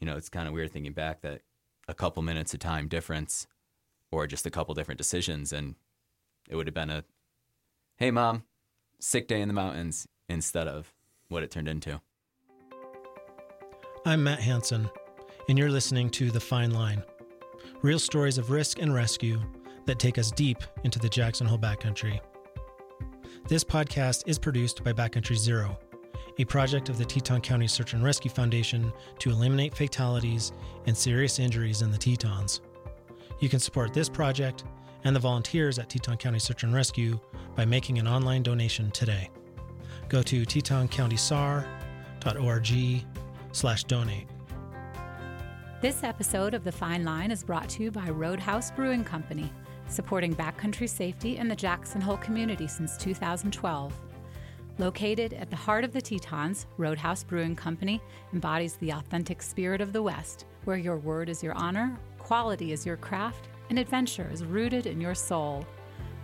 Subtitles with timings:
[0.00, 1.42] you know, it's kind of weird thinking back that
[1.86, 3.46] a couple minutes of time difference
[4.10, 5.74] or just a couple different decisions and
[6.48, 7.04] it would have been a
[7.96, 8.44] hey mom
[8.98, 10.92] sick day in the mountains instead of
[11.28, 12.00] what it turned into.
[14.06, 14.88] I'm matt Hansen
[15.48, 17.02] and you're listening to the fine line
[17.82, 19.40] real stories of risk and rescue
[19.86, 22.20] that take us deep into the jackson hole backcountry.
[23.48, 25.78] This podcast is produced by backcountry zero
[26.38, 30.52] a project of the Teton County Search and Rescue Foundation to eliminate fatalities
[30.86, 32.60] and serious injuries in the Tetons.
[33.40, 34.64] You can support this project
[35.04, 37.18] and the volunteers at Teton County Search and Rescue
[37.54, 39.30] by making an online donation today.
[40.08, 43.04] Go to tetoncountysar.org
[43.52, 44.26] slash donate.
[45.80, 49.50] This episode of The Fine Line is brought to you by Roadhouse Brewing Company,
[49.88, 53.98] supporting backcountry safety in the Jackson Hole community since 2012.
[54.80, 58.00] Located at the heart of the Tetons, Roadhouse Brewing Company
[58.32, 62.86] embodies the authentic spirit of the West, where your word is your honor, quality is
[62.86, 65.66] your craft, and adventure is rooted in your soul.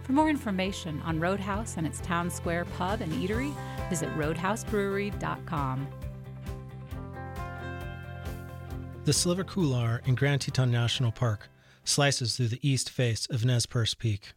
[0.04, 3.54] For more information on Roadhouse and its town square pub and eatery,
[3.90, 5.86] visit roadhousebrewery.com.
[9.04, 11.50] The Sliver Couloir in Grand Teton National Park
[11.84, 14.32] slices through the east face of Nez Perce Peak.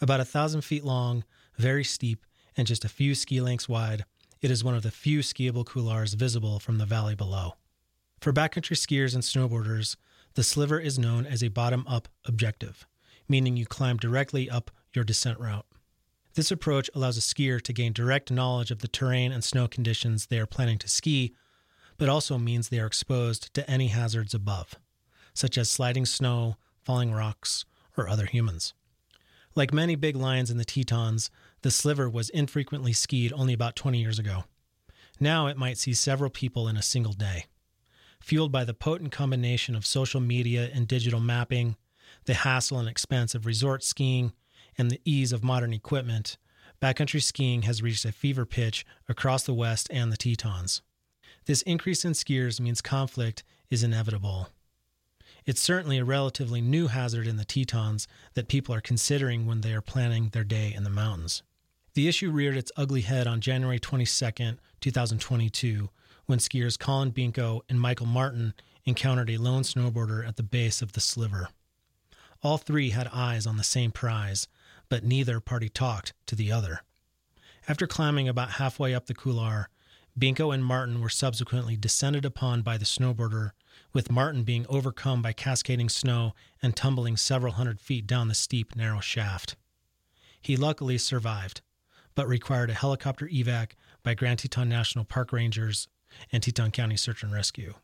[0.00, 1.24] About a thousand feet long,
[1.58, 2.24] very steep,
[2.56, 4.04] and just a few ski lengths wide,
[4.40, 7.54] it is one of the few skiable couloirs visible from the valley below.
[8.20, 9.96] For backcountry skiers and snowboarders,
[10.34, 12.86] the sliver is known as a bottom up objective,
[13.28, 15.66] meaning you climb directly up your descent route.
[16.34, 20.26] This approach allows a skier to gain direct knowledge of the terrain and snow conditions
[20.26, 21.34] they are planning to ski,
[21.96, 24.74] but also means they are exposed to any hazards above,
[25.32, 27.64] such as sliding snow, falling rocks,
[27.96, 28.74] or other humans.
[29.54, 31.30] Like many big lines in the Tetons,
[31.64, 34.44] the sliver was infrequently skied only about 20 years ago.
[35.18, 37.46] Now it might see several people in a single day.
[38.20, 41.76] Fueled by the potent combination of social media and digital mapping,
[42.26, 44.34] the hassle and expense of resort skiing,
[44.76, 46.36] and the ease of modern equipment,
[46.82, 50.82] backcountry skiing has reached a fever pitch across the West and the Tetons.
[51.46, 54.50] This increase in skiers means conflict is inevitable.
[55.46, 59.72] It's certainly a relatively new hazard in the Tetons that people are considering when they
[59.72, 61.42] are planning their day in the mountains.
[61.94, 65.88] The issue reared its ugly head on January 22, 2022,
[66.26, 68.52] when skiers Collin Binko and Michael Martin
[68.84, 71.50] encountered a lone snowboarder at the base of the sliver.
[72.42, 74.48] All three had eyes on the same prize,
[74.88, 76.82] but neither party talked to the other.
[77.68, 79.68] After climbing about halfway up the couloir,
[80.18, 83.52] Binko and Martin were subsequently descended upon by the snowboarder
[83.92, 88.74] with Martin being overcome by cascading snow and tumbling several hundred feet down the steep,
[88.74, 89.54] narrow shaft.
[90.40, 91.62] He luckily survived,
[92.14, 95.88] but required a helicopter evac by Grand Teton National Park Rangers
[96.30, 97.74] and Teton County Search and Rescue.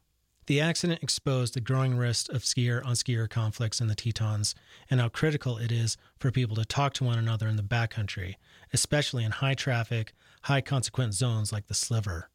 [0.47, 4.55] The accident exposed the growing risk of skier on skier conflicts in the Tetons
[4.91, 8.35] and how critical it is for people to talk to one another in the backcountry,
[8.73, 12.31] especially in high traffic, high consequence zones like the Sliver.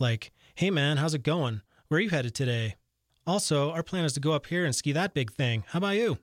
[0.00, 1.62] Like, hey man, how's it going?
[1.88, 2.76] Where are you headed today?
[3.26, 5.64] Also, our plan is to go up here and ski that big thing.
[5.68, 6.18] How about you?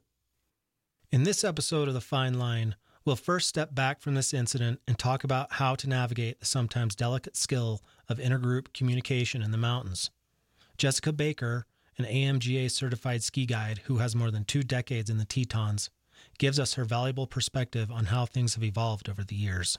[1.12, 4.98] In this episode of The Fine Line, we'll first step back from this incident and
[4.98, 10.10] talk about how to navigate the sometimes delicate skill of intergroup communication in the mountains.
[10.78, 11.66] Jessica Baker,
[11.98, 15.90] an AMGA certified ski guide who has more than two decades in the Tetons,
[16.38, 19.78] gives us her valuable perspective on how things have evolved over the years.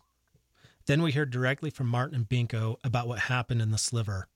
[0.87, 4.29] Then we hear directly from Martin and Binko about what happened in the sliver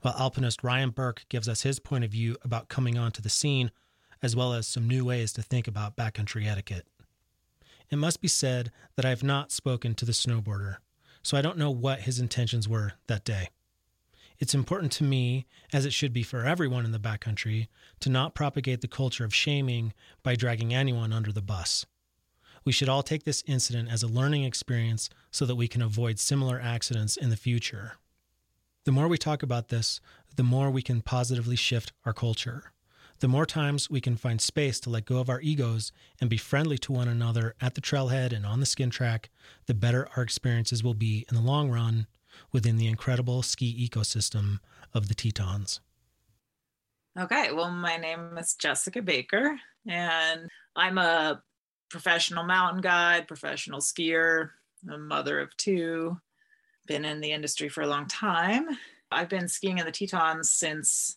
[0.00, 3.70] while alpinist Ryan Burke gives us his point of view about coming onto the scene,
[4.22, 6.86] as well as some new ways to think about backcountry etiquette.
[7.90, 10.76] It must be said that I have not spoken to the snowboarder,
[11.22, 13.50] so I don't know what his intentions were that day.
[14.38, 17.68] It's important to me, as it should be for everyone in the backcountry,
[18.00, 21.86] to not propagate the culture of shaming by dragging anyone under the bus.
[22.64, 26.18] We should all take this incident as a learning experience so that we can avoid
[26.18, 27.94] similar accidents in the future.
[28.84, 30.00] The more we talk about this,
[30.34, 32.72] the more we can positively shift our culture.
[33.20, 35.90] The more times we can find space to let go of our egos
[36.20, 39.30] and be friendly to one another at the trailhead and on the skin track,
[39.66, 42.06] the better our experiences will be in the long run
[42.52, 44.58] within the incredible ski ecosystem
[44.92, 45.80] of the Tetons.
[47.18, 49.58] Okay, well, my name is Jessica Baker,
[49.88, 51.42] and I'm a
[51.88, 54.50] professional mountain guide, professional skier,
[54.90, 56.18] a mother of two,
[56.86, 58.66] been in the industry for a long time.
[59.10, 61.16] I've been skiing in the Tetons since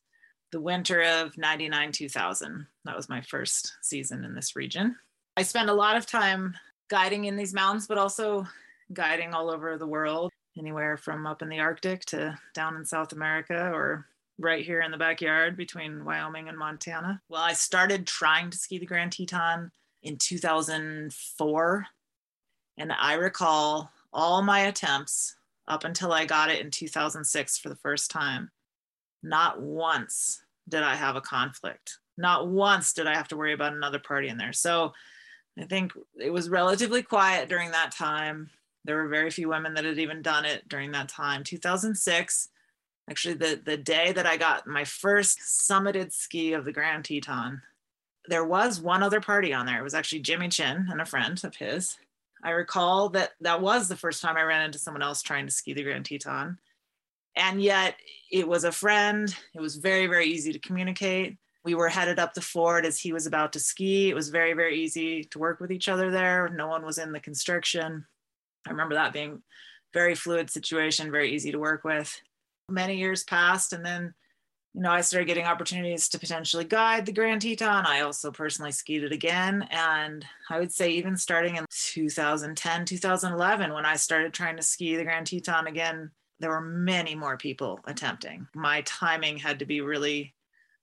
[0.52, 2.68] the winter of 99 2000.
[2.86, 4.96] That was my first season in this region.
[5.38, 6.56] I spent a lot of time
[6.90, 8.48] guiding in these mountains, but also
[8.92, 13.14] guiding all over the world, anywhere from up in the Arctic to down in South
[13.14, 14.08] America or
[14.40, 17.22] right here in the backyard between Wyoming and Montana.
[17.30, 21.86] Well, I started trying to ski the Grand Teton in 2004.
[22.78, 25.36] And I recall all my attempts
[25.68, 28.50] up until I got it in 2006 for the first time.
[29.24, 31.98] Not once did I have a conflict.
[32.18, 34.54] Not once did I have to worry about another party in there.
[34.54, 34.94] So
[35.58, 38.50] I think it was relatively quiet during that time.
[38.86, 41.44] There were very few women that had even done it during that time.
[41.44, 42.50] 2006,
[43.10, 47.62] actually, the, the day that I got my first summited ski of the Grand Teton,
[48.28, 49.80] there was one other party on there.
[49.80, 51.98] It was actually Jimmy Chin and a friend of his.
[52.44, 55.52] I recall that that was the first time I ran into someone else trying to
[55.52, 56.58] ski the Grand Teton.
[57.36, 57.96] And yet
[58.32, 59.34] it was a friend.
[59.54, 61.38] It was very, very easy to communicate.
[61.64, 64.10] We were headed up the ford as he was about to ski.
[64.10, 66.50] It was very, very easy to work with each other there.
[66.50, 68.06] No one was in the constriction.
[68.68, 69.42] I remember that being
[69.94, 72.14] very fluid situation, very easy to work with.
[72.70, 74.14] Many years passed, and then
[74.74, 77.86] you know, I started getting opportunities to potentially guide the Grand Teton.
[77.88, 79.68] I also personally skied it again.
[79.72, 84.96] And I would say, even starting in 2010, 2011, when I started trying to ski
[84.96, 88.48] the Grand Teton again, there were many more people attempting.
[88.56, 90.34] My timing had to be really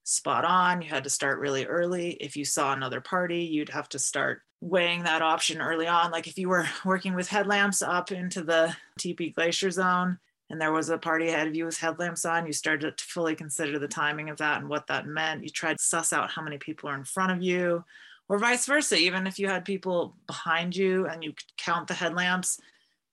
[0.04, 0.82] spot on.
[0.82, 2.10] You had to start really early.
[2.12, 6.10] If you saw another party, you'd have to start weighing that option early on.
[6.10, 10.18] Like if you were working with headlamps up into the Teepee Glacier Zone,
[10.48, 13.34] and there was a party ahead of you with headlamps on, you started to fully
[13.34, 15.42] consider the timing of that and what that meant.
[15.42, 17.84] You tried to suss out how many people are in front of you,
[18.28, 18.96] or vice versa.
[18.96, 22.60] Even if you had people behind you and you could count the headlamps,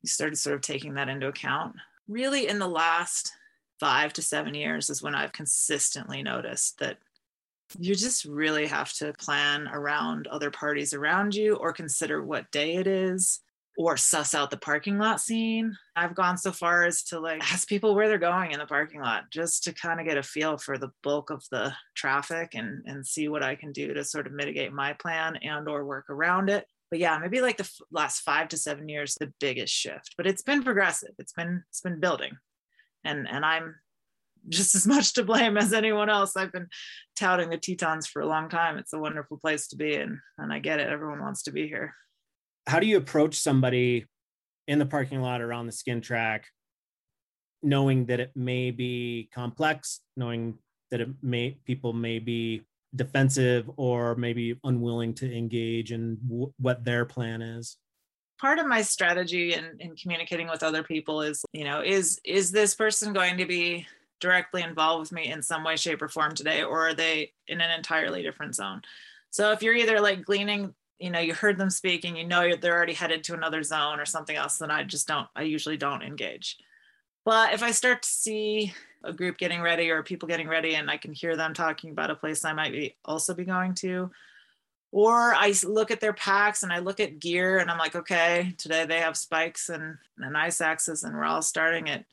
[0.03, 1.75] you started sort of taking that into account.
[2.07, 3.31] Really, in the last
[3.79, 6.97] five to seven years, is when I've consistently noticed that
[7.79, 12.75] you just really have to plan around other parties around you or consider what day
[12.75, 13.39] it is
[13.77, 15.75] or suss out the parking lot scene.
[15.95, 19.01] I've gone so far as to like ask people where they're going in the parking
[19.01, 22.83] lot just to kind of get a feel for the bulk of the traffic and
[22.85, 26.09] and see what I can do to sort of mitigate my plan and or work
[26.09, 26.67] around it.
[26.93, 30.27] But yeah, maybe like the f- last 5 to 7 years the biggest shift, but
[30.27, 31.15] it's been progressive.
[31.17, 32.37] It's been it's been building.
[33.03, 33.75] And and I'm
[34.47, 36.37] just as much to blame as anyone else.
[36.37, 36.67] I've been
[37.15, 38.77] touting the Tetons for a long time.
[38.77, 40.89] It's a wonderful place to be and and I get it.
[40.89, 41.95] Everyone wants to be here
[42.67, 44.05] how do you approach somebody
[44.67, 46.47] in the parking lot around the skin track
[47.61, 50.57] knowing that it may be complex knowing
[50.91, 52.61] that it may people may be
[52.95, 57.77] defensive or maybe unwilling to engage in w- what their plan is?
[58.39, 62.51] Part of my strategy in, in communicating with other people is you know is is
[62.51, 63.87] this person going to be
[64.19, 67.61] directly involved with me in some way shape or form today or are they in
[67.61, 68.81] an entirely different zone?
[69.29, 72.75] So if you're either like gleaning you know you heard them speaking you know they're
[72.75, 76.03] already headed to another zone or something else then i just don't i usually don't
[76.03, 76.57] engage.
[77.25, 80.89] But if i start to see a group getting ready or people getting ready and
[80.89, 84.09] i can hear them talking about a place i might be also be going to.
[84.91, 88.53] Or i look at their packs and i look at gear and i'm like okay
[88.57, 92.05] today they have spikes and, and ice axes and we're all starting at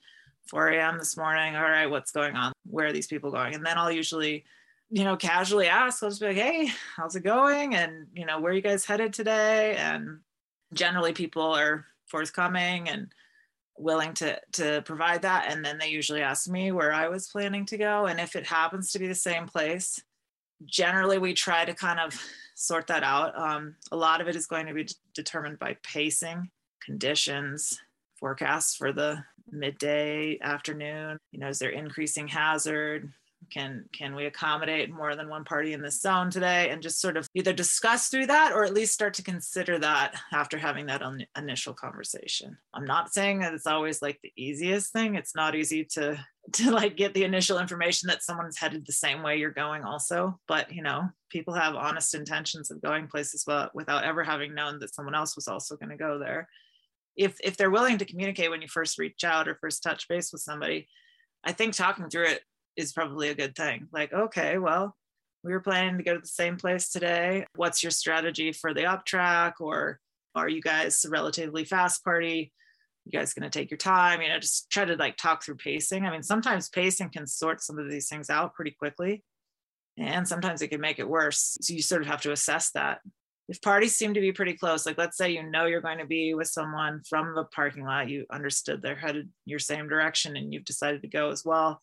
[0.48, 1.56] 4 a.m this morning.
[1.56, 2.52] All right what's going on?
[2.68, 3.54] Where are these people going?
[3.54, 4.44] And then i'll usually
[4.90, 7.76] you know, casually ask, I'll just be like, hey, how's it going?
[7.76, 9.76] And, you know, where are you guys headed today?
[9.76, 10.18] And
[10.74, 13.12] generally people are forthcoming and
[13.80, 15.50] willing to to provide that.
[15.50, 18.06] And then they usually ask me where I was planning to go.
[18.06, 20.00] And if it happens to be the same place,
[20.64, 22.20] generally we try to kind of
[22.54, 23.38] sort that out.
[23.38, 26.50] Um, a lot of it is going to be d- determined by pacing,
[26.84, 27.78] conditions,
[28.18, 31.18] forecasts for the midday, afternoon.
[31.32, 33.10] You know, is there increasing hazard?
[33.50, 36.70] Can can we accommodate more than one party in this zone today?
[36.70, 40.14] And just sort of either discuss through that or at least start to consider that
[40.32, 42.56] after having that un- initial conversation.
[42.74, 45.14] I'm not saying that it's always like the easiest thing.
[45.14, 46.18] It's not easy to
[46.52, 50.38] to like get the initial information that someone's headed the same way you're going also.
[50.46, 54.80] But you know people have honest intentions of going places but without ever having known
[54.80, 56.48] that someone else was also going to go there.
[57.16, 60.30] If if they're willing to communicate when you first reach out or first touch base
[60.32, 60.88] with somebody
[61.42, 62.42] I think talking through it
[62.80, 63.88] is probably a good thing.
[63.92, 64.96] Like, okay, well,
[65.42, 67.46] we were planning to go to the same place today.
[67.56, 69.60] What's your strategy for the up track?
[69.60, 70.00] Or
[70.34, 72.52] are you guys a relatively fast party?
[73.06, 74.20] You guys going to take your time?
[74.20, 76.04] You know, just try to like talk through pacing.
[76.04, 79.24] I mean, sometimes pacing can sort some of these things out pretty quickly,
[79.96, 81.56] and sometimes it can make it worse.
[81.62, 83.00] So you sort of have to assess that.
[83.48, 86.06] If parties seem to be pretty close, like let's say you know you're going to
[86.06, 90.54] be with someone from the parking lot, you understood they're headed your same direction and
[90.54, 91.82] you've decided to go as well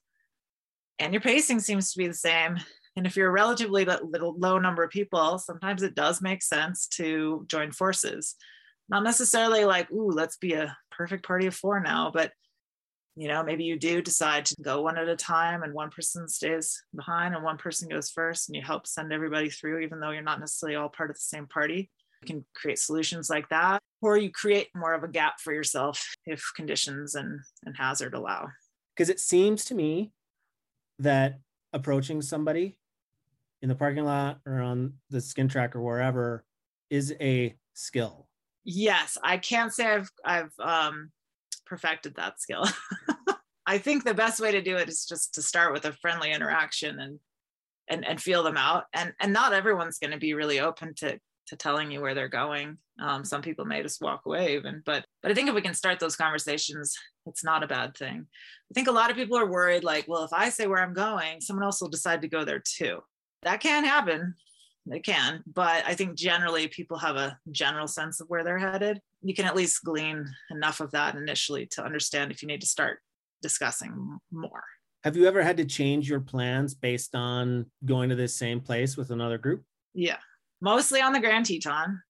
[1.00, 2.58] and your pacing seems to be the same.
[2.96, 6.88] And if you're a relatively little low number of people, sometimes it does make sense
[6.94, 8.36] to join forces.
[8.90, 12.32] Not necessarily like, ooh, let's be a perfect party of four now, but
[13.18, 16.30] you know maybe you do decide to go one at a time and one person
[16.30, 20.12] stays behind and one person goes first and you help send everybody through even though
[20.12, 21.90] you're not necessarily all part of the same party
[22.22, 26.16] you can create solutions like that or you create more of a gap for yourself
[26.26, 28.48] if conditions and, and hazard allow
[28.96, 30.12] because it seems to me
[31.00, 31.40] that
[31.74, 32.78] approaching somebody
[33.62, 36.46] in the parking lot or on the skin track or wherever
[36.90, 38.28] is a skill
[38.64, 41.12] yes i can't say i've i've um
[41.68, 42.66] perfected that skill.
[43.68, 46.32] I think the best way to do it is just to start with a friendly
[46.32, 47.20] interaction and
[47.90, 48.86] and and feel them out.
[48.94, 52.28] And and not everyone's going to be really open to to telling you where they're
[52.28, 52.78] going.
[53.00, 55.74] Um, some people may just walk away even, but but I think if we can
[55.74, 58.26] start those conversations, it's not a bad thing.
[58.72, 60.94] I think a lot of people are worried, like, well, if I say where I'm
[60.94, 63.00] going, someone else will decide to go there too.
[63.44, 64.36] That can happen.
[64.90, 69.02] It can, but I think generally people have a general sense of where they're headed
[69.22, 72.68] you can at least glean enough of that initially to understand if you need to
[72.68, 73.00] start
[73.42, 74.64] discussing more.
[75.04, 78.98] Have you ever had to change your plans based on going to this same place
[78.98, 79.64] with another group?
[79.94, 80.18] Yeah,
[80.62, 82.02] mostly on the Grand Teton.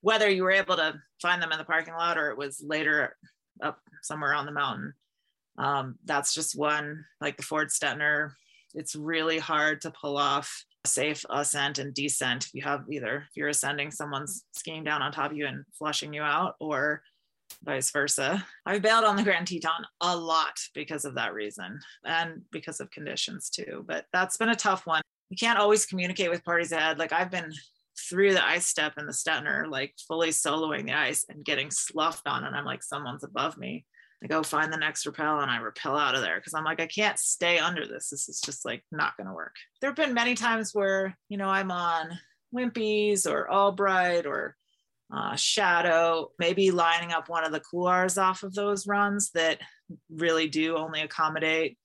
[0.00, 3.16] Whether you were able to find them in the parking lot or it was later
[3.62, 4.92] up somewhere on the mountain.
[5.56, 8.32] Um, that's just one, like the Ford Stettner.
[8.74, 13.36] It's really hard to pull off safe ascent and descent if you have either if
[13.36, 17.02] you're ascending someone's skiing down on top of you and flushing you out or
[17.62, 22.42] vice versa i've bailed on the grand teton a lot because of that reason and
[22.52, 26.44] because of conditions too but that's been a tough one you can't always communicate with
[26.44, 27.50] parties ahead like i've been
[27.98, 32.26] through the ice step in the Stettner, like fully soloing the ice and getting sloughed
[32.26, 33.84] on, and I'm like, someone's above me.
[34.22, 36.80] I go find the next rappel and I rappel out of there because I'm like,
[36.80, 38.08] I can't stay under this.
[38.08, 39.54] This is just like not going to work.
[39.80, 42.18] There have been many times where, you know, I'm on
[42.54, 44.56] Wimpy's or Albright or
[45.12, 49.60] uh, Shadow, maybe lining up one of the couloirs off of those runs that
[50.10, 51.76] really do only accommodate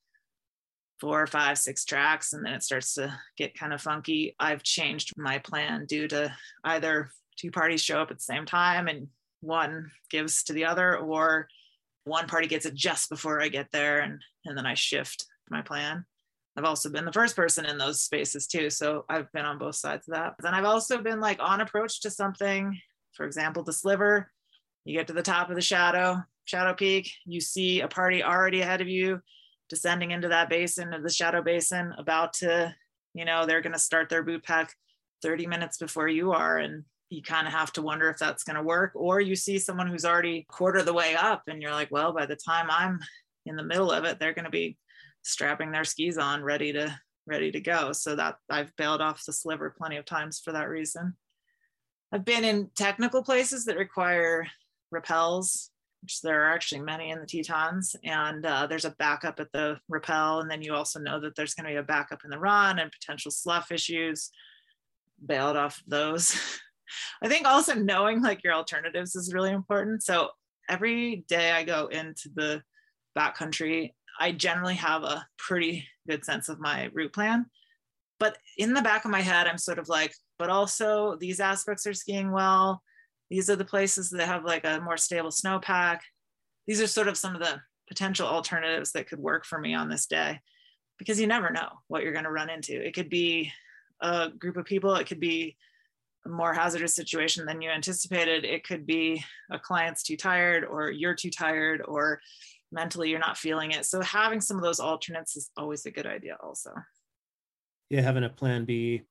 [1.00, 4.36] four, five, six tracks, and then it starts to get kind of funky.
[4.40, 8.88] I've changed my plan due to either two parties show up at the same time
[8.88, 9.08] and
[9.42, 11.48] one gives to the other, or
[12.04, 15.62] one party gets it just before I get there and and then I shift my
[15.62, 16.06] plan.
[16.58, 18.70] I've also been the first person in those spaces too.
[18.70, 20.36] So I've been on both sides of that.
[20.44, 22.78] And I've also been like on approach to something,
[23.14, 24.32] for example, the sliver.
[24.84, 28.62] You get to the top of the shadow, shadow peak, you see a party already
[28.62, 29.22] ahead of you
[29.70, 32.76] descending into that basin of the shadow basin, about to,
[33.14, 34.74] you know, they're going to start their boot pack
[35.22, 36.58] 30 minutes before you are.
[36.58, 39.58] And you kind of have to wonder if that's going to work or you see
[39.58, 43.00] someone who's already quarter the way up and you're like well by the time i'm
[43.46, 44.78] in the middle of it they're going to be
[45.24, 46.96] strapping their skis on ready to
[47.26, 50.70] ready to go so that i've bailed off the sliver plenty of times for that
[50.70, 51.16] reason
[52.12, 54.48] i've been in technical places that require
[54.94, 55.70] rappels
[56.02, 59.78] which there are actually many in the tetons and uh, there's a backup at the
[59.90, 62.40] rappel and then you also know that there's going to be a backup in the
[62.40, 64.32] run and potential slough issues
[65.26, 66.40] bailed off those
[67.22, 70.04] I think also knowing like your alternatives is really important.
[70.04, 70.30] So
[70.70, 72.62] every day I go into the
[73.18, 77.46] backcountry, I generally have a pretty good sense of my route plan.
[78.20, 81.88] But in the back of my head, I'm sort of like, but also these aspects
[81.88, 82.82] are skiing well.
[83.30, 86.00] These are the places that have like a more stable snowpack.
[86.68, 89.90] These are sort of some of the potential alternatives that could work for me on
[89.90, 90.40] this day
[90.98, 92.74] because you never know what you're going to run into.
[92.74, 93.52] It could be
[94.02, 95.58] a group of people, it could be
[96.26, 98.46] a more hazardous situation than you anticipated.
[98.46, 102.20] It could be a client's too tired, or you're too tired, or
[102.72, 103.86] mentally you're not feeling it.
[103.86, 106.72] So having some of those alternates is always a good idea, also.
[107.90, 109.04] Yeah, having a plan B,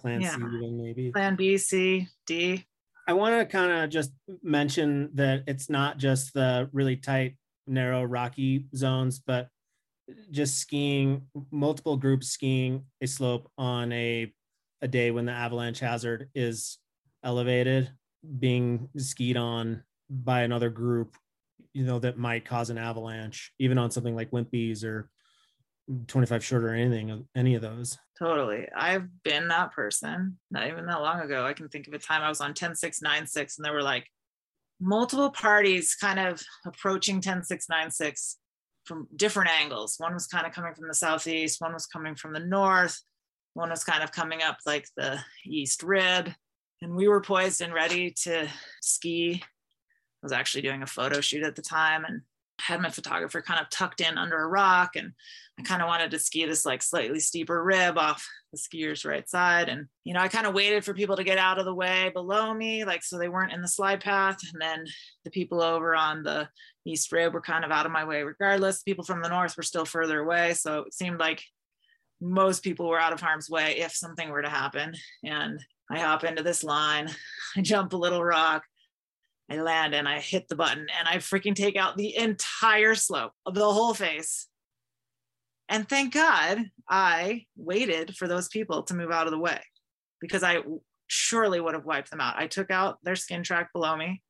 [0.00, 0.34] plan yeah.
[0.34, 1.12] C, maybe.
[1.12, 2.66] Plan B, C, D.
[3.08, 4.12] I want to kind of just
[4.42, 7.36] mention that it's not just the really tight,
[7.66, 9.48] narrow, rocky zones, but
[10.30, 14.30] just skiing, multiple groups skiing a slope on a
[14.82, 16.78] a day when the avalanche hazard is
[17.24, 17.90] elevated,
[18.38, 21.16] being skied on by another group,
[21.72, 25.08] you know, that might cause an avalanche, even on something like Wimpy's or
[26.06, 27.98] 25 short or anything, of any of those.
[28.18, 28.66] Totally.
[28.76, 31.46] I've been that person, not even that long ago.
[31.46, 34.06] I can think of a time I was on 10696 and there were like
[34.80, 38.38] multiple parties kind of approaching 10696
[38.84, 39.96] from different angles.
[39.98, 43.00] One was kind of coming from the southeast, one was coming from the north,
[43.54, 46.30] one was kind of coming up like the east rib.
[46.80, 48.48] And we were poised and ready to
[48.80, 49.42] ski.
[49.42, 49.46] I
[50.22, 52.04] was actually doing a photo shoot at the time.
[52.04, 52.22] And
[52.60, 55.12] had my photographer kind of tucked in under a rock and
[55.58, 59.28] I kind of wanted to ski this like slightly steeper rib off the skier's right
[59.28, 59.68] side.
[59.68, 62.10] And, you know, I kind of waited for people to get out of the way
[62.14, 64.38] below me, like so they weren't in the slide path.
[64.52, 64.86] And then
[65.24, 66.48] the people over on the
[66.86, 68.82] east rib were kind of out of my way regardless.
[68.82, 70.54] People from the north were still further away.
[70.54, 71.42] So it seemed like
[72.20, 74.94] most people were out of harm's way if something were to happen.
[75.24, 75.60] And
[75.90, 77.08] I hop into this line,
[77.56, 78.62] I jump a little rock,
[79.50, 83.32] I land and I hit the button and I freaking take out the entire slope
[83.46, 84.46] of the whole face.
[85.68, 89.60] And thank God I waited for those people to move out of the way
[90.20, 90.58] because I
[91.06, 92.38] surely would have wiped them out.
[92.38, 94.22] I took out their skin track below me.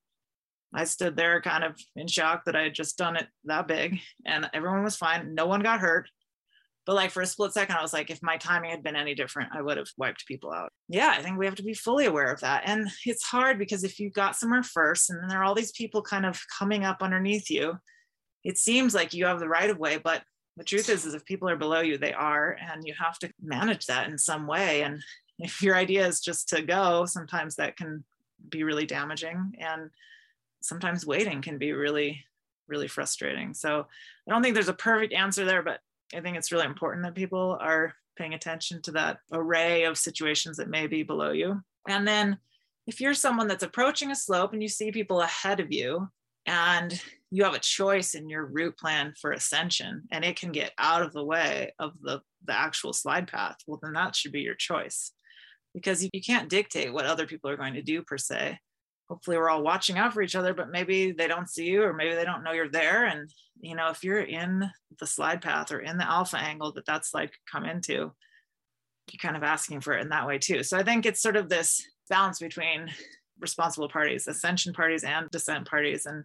[0.74, 4.00] I stood there kind of in shock that I had just done it that big
[4.26, 5.34] and everyone was fine.
[5.34, 6.10] No one got hurt.
[6.88, 9.14] But like for a split second, I was like, if my timing had been any
[9.14, 10.72] different, I would have wiped people out.
[10.88, 12.62] Yeah, I think we have to be fully aware of that.
[12.64, 15.72] And it's hard because if you got somewhere first and then there are all these
[15.72, 17.76] people kind of coming up underneath you,
[18.42, 19.98] it seems like you have the right of way.
[19.98, 20.22] But
[20.56, 23.30] the truth is, is if people are below you, they are, and you have to
[23.38, 24.80] manage that in some way.
[24.80, 25.02] And
[25.38, 28.02] if your idea is just to go, sometimes that can
[28.48, 29.52] be really damaging.
[29.58, 29.90] And
[30.62, 32.24] sometimes waiting can be really,
[32.66, 33.52] really frustrating.
[33.52, 33.86] So
[34.26, 35.80] I don't think there's a perfect answer there, but
[36.14, 40.56] I think it's really important that people are paying attention to that array of situations
[40.56, 41.60] that may be below you.
[41.88, 42.38] And then
[42.86, 46.08] if you're someone that's approaching a slope and you see people ahead of you
[46.46, 47.00] and
[47.30, 51.02] you have a choice in your route plan for ascension and it can get out
[51.02, 54.54] of the way of the, the actual slide path, well, then that should be your
[54.54, 55.12] choice
[55.74, 58.58] because you, can't dictate what other people are going to do per se
[59.08, 61.92] hopefully we're all watching out for each other but maybe they don't see you or
[61.92, 63.06] maybe they don't know you're there.
[63.06, 66.86] And you know if you're in the slide path or in the alpha angle that
[66.86, 68.12] that's like come into
[69.10, 70.62] you're kind of asking for it in that way too.
[70.62, 72.90] So i think it's sort of this balance between
[73.40, 76.06] responsible parties ascension parties and descent parties.
[76.06, 76.24] And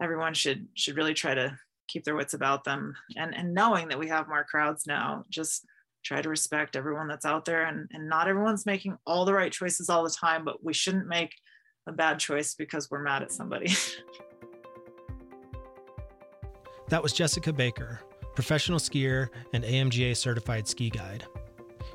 [0.00, 1.58] everyone should should really try to
[1.88, 5.64] keep their wits about them and and knowing that we have more crowds now just
[6.04, 7.64] try to respect everyone that's out there.
[7.64, 11.08] And, and not everyone's making all the right choices all the time but we shouldn't
[11.08, 11.32] make
[11.86, 13.70] a bad choice because we're mad at somebody.
[16.88, 18.00] that was Jessica Baker,
[18.34, 21.24] professional skier and AMGA certified ski guide.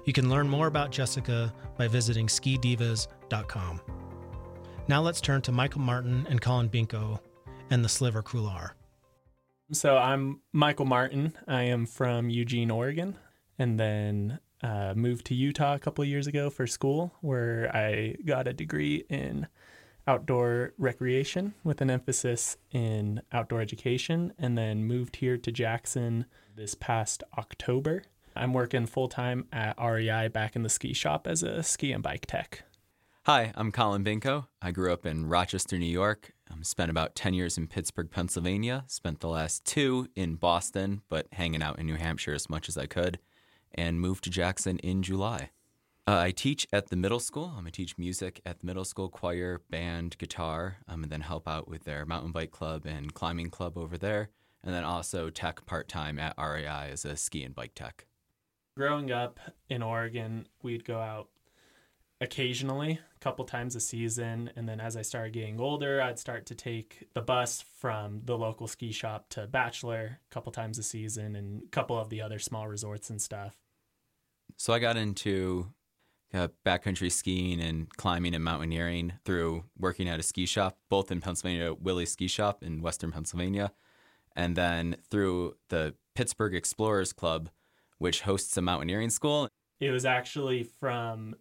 [0.05, 3.81] You can learn more about Jessica by visiting skidivas.com.
[4.87, 7.19] Now let's turn to Michael Martin and Collin Binko
[7.69, 8.75] and the Sliver Couloir.
[9.71, 11.37] So I'm Michael Martin.
[11.47, 13.15] I am from Eugene, Oregon,
[13.57, 18.15] and then uh, moved to Utah a couple of years ago for school, where I
[18.25, 19.47] got a degree in
[20.07, 26.75] outdoor recreation with an emphasis in outdoor education, and then moved here to Jackson this
[26.75, 28.03] past October.
[28.35, 32.01] I'm working full time at REI back in the ski shop as a ski and
[32.01, 32.63] bike tech.
[33.25, 34.47] Hi, I'm Collin Binko.
[34.61, 36.33] I grew up in Rochester, New York.
[36.49, 38.83] Um, spent about 10 years in Pittsburgh, Pennsylvania.
[38.87, 42.77] Spent the last two in Boston, but hanging out in New Hampshire as much as
[42.77, 43.19] I could.
[43.75, 45.51] And moved to Jackson in July.
[46.07, 47.45] Uh, I teach at the middle school.
[47.45, 51.21] I'm going to teach music at the middle school, choir, band, guitar, um, and then
[51.21, 54.29] help out with their mountain bike club and climbing club over there.
[54.63, 58.05] And then also tech part time at REI as a ski and bike tech.
[58.75, 61.27] Growing up in Oregon, we'd go out
[62.19, 64.51] occasionally, a couple times a season.
[64.55, 68.37] And then as I started getting older, I'd start to take the bus from the
[68.37, 72.21] local ski shop to Bachelor a couple times a season and a couple of the
[72.21, 73.55] other small resorts and stuff.
[74.57, 75.67] So I got into
[76.33, 81.21] uh, backcountry skiing and climbing and mountaineering through working at a ski shop, both in
[81.21, 83.71] Pennsylvania, Willi's Ski Shop in Western Pennsylvania,
[84.35, 87.49] and then through the Pittsburgh Explorers Club,
[87.97, 89.47] which hosts a mountaineering school.
[89.79, 91.35] It was actually from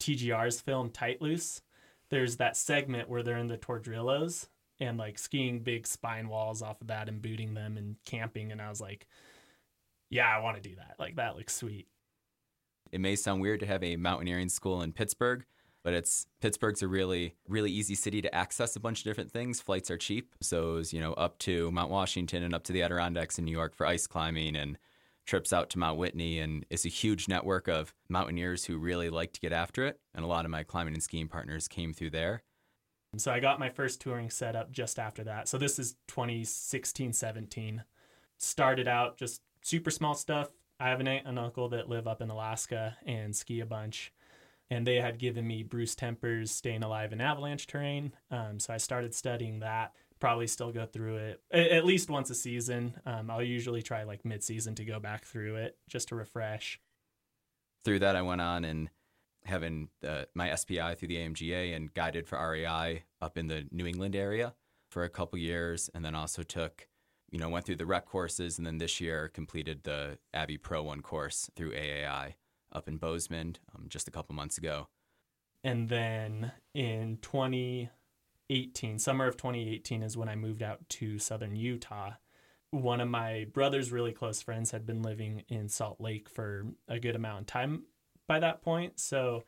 [0.00, 1.62] TGR's film Tight Loose.
[2.10, 6.80] There's that segment where they're in the Tordrillos and like skiing big spine walls off
[6.80, 8.52] of that and booting them and camping.
[8.52, 9.06] And I was like,
[10.10, 10.96] yeah, I want to do that.
[10.98, 11.88] Like, that looks sweet.
[12.92, 15.44] It may sound weird to have a mountaineering school in Pittsburgh,
[15.84, 19.60] but it's Pittsburgh's a really really easy city to access a bunch of different things.
[19.60, 22.82] Flights are cheap, so was, you know up to Mount Washington and up to the
[22.82, 24.78] Adirondacks in New York for ice climbing and
[25.26, 29.32] trips out to Mount Whitney and it's a huge network of mountaineers who really like
[29.32, 32.10] to get after it and a lot of my climbing and skiing partners came through
[32.10, 32.42] there.
[33.18, 35.48] So I got my first touring set up just after that.
[35.48, 37.82] So this is 2016 17.
[38.38, 42.20] Started out just super small stuff, I have an aunt and uncle that live up
[42.20, 44.12] in Alaska and ski a bunch.
[44.68, 48.12] And they had given me Bruce Tremper's Staying Alive in Avalanche Terrain.
[48.30, 49.92] Um, so I started studying that.
[50.18, 52.94] Probably still go through it at least once a season.
[53.04, 56.80] Um, I'll usually try like mid season to go back through it just to refresh.
[57.84, 58.88] Through that, I went on and
[59.44, 63.86] having the, my SPI through the AMGA and guided for REI up in the New
[63.86, 64.54] England area
[64.90, 65.90] for a couple years.
[65.94, 66.88] And then also took
[67.30, 70.82] you know, went through the rec courses and then this year completed the Avi Pro
[70.82, 72.34] 1 course through AAI
[72.72, 74.88] up in Bozeman um, just a couple months ago.
[75.64, 82.12] And then in 2018, summer of 2018 is when I moved out to southern Utah.
[82.70, 87.00] One of my brother's really close friends had been living in Salt Lake for a
[87.00, 87.84] good amount of time
[88.28, 89.00] by that point.
[89.00, 89.44] So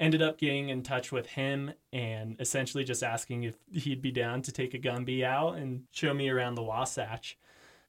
[0.00, 4.40] ended up getting in touch with him and essentially just asking if he'd be down
[4.42, 7.38] to take a Gumby out and show me around the Wasatch.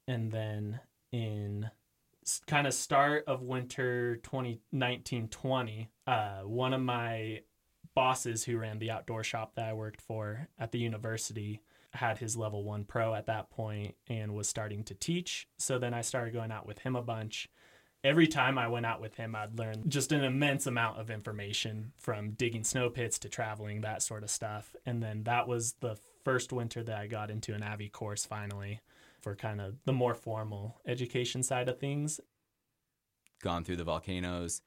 [0.07, 0.81] And then
[1.13, 1.71] in
[2.45, 7.41] kind of start of winter 2019 20, uh, one of my
[7.95, 11.61] bosses who ran the outdoor shop that I worked for at the university
[11.93, 15.47] had his level one pro at that point and was starting to teach.
[15.57, 17.49] So then I started going out with him a bunch
[18.03, 21.91] every time I went out with him, I'd learn just an immense amount of information
[21.97, 24.75] from digging snow pits to traveling, that sort of stuff.
[24.85, 28.79] And then that was the first winter that I got into an Avi course finally
[29.21, 32.19] for kind of the more formal education side of things.
[33.43, 34.61] Gone through the volcanoes,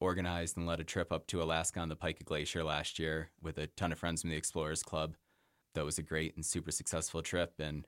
[0.00, 3.58] organized and led a trip up to Alaska on the Pika Glacier last year with
[3.58, 5.14] a ton of friends from the Explorers Club.
[5.74, 7.54] That was a great and super successful trip.
[7.58, 7.86] And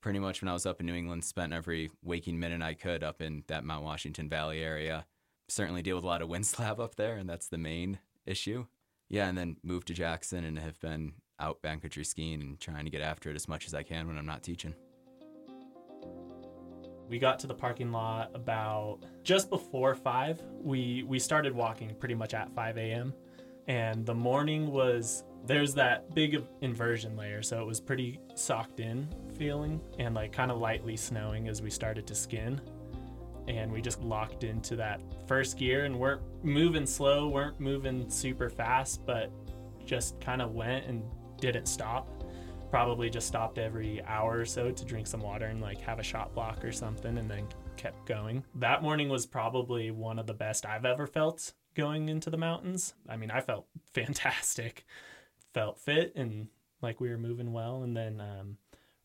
[0.00, 3.02] pretty much when I was up in New England, spent every waking minute I could
[3.02, 5.06] up in that Mount Washington Valley area.
[5.48, 8.66] Certainly deal with a lot of wind slab up there, and that's the main issue.
[9.08, 12.90] Yeah, and then moved to Jackson and have been out backcountry skiing and trying to
[12.90, 14.74] get after it as much as I can when I'm not teaching.
[17.08, 20.42] We got to the parking lot about just before five.
[20.60, 23.14] We we started walking pretty much at 5 a.m.
[23.66, 29.08] And the morning was there's that big inversion layer, so it was pretty socked in
[29.36, 32.60] feeling and like kind of lightly snowing as we started to skin.
[33.46, 38.50] And we just locked into that first gear and weren't moving slow, weren't moving super
[38.50, 39.32] fast, but
[39.86, 41.02] just kind of went and
[41.40, 42.08] didn't stop.
[42.70, 46.02] Probably just stopped every hour or so to drink some water and like have a
[46.02, 47.46] shot block or something and then
[47.78, 48.44] kept going.
[48.56, 52.92] That morning was probably one of the best I've ever felt going into the mountains.
[53.08, 54.84] I mean, I felt fantastic
[55.54, 56.48] felt fit and
[56.82, 57.82] like we were moving well.
[57.82, 58.56] And then um,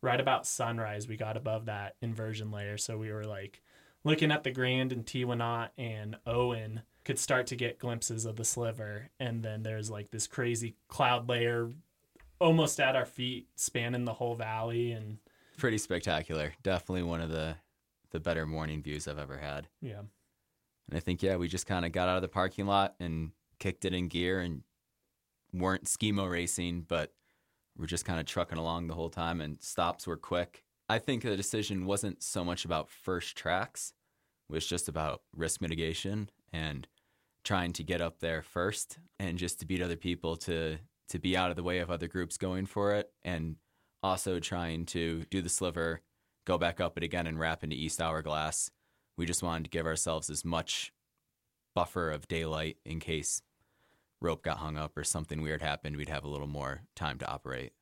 [0.02, 2.78] right about sunrise, we got above that inversion layer.
[2.78, 3.62] So we were like
[4.04, 8.46] looking at the Grand and Teewinot and Owen could start to get glimpses of the
[8.46, 9.10] sliver.
[9.20, 11.70] And then there's like this crazy cloud layer
[12.40, 15.18] almost at our feet spanning the whole valley and
[15.58, 16.54] pretty spectacular.
[16.62, 17.56] Definitely one of the
[18.12, 19.68] the better morning views I've ever had.
[19.82, 20.00] Yeah.
[20.90, 23.32] And I think yeah, we just kind of got out of the parking lot and
[23.60, 24.62] kicked it in gear and
[25.54, 27.14] weren't skimo racing, but
[27.78, 30.64] we're just kind of trucking along the whole time and stops were quick.
[30.90, 33.94] I think the decision wasn't so much about first tracks,
[34.50, 36.88] it was just about risk mitigation and
[37.44, 40.78] trying to get up there first and just to beat other people to
[41.10, 43.58] to be out of the way of other groups going for it and
[44.02, 46.02] also trying to do the sliver,
[46.46, 48.72] go back up it again and wrap into East Hourglass.
[49.18, 50.92] We just wanted to give ourselves as much
[51.76, 53.42] buffer of daylight in case
[54.24, 57.28] rope got hung up or something weird happened, we'd have a little more time to
[57.30, 57.74] operate.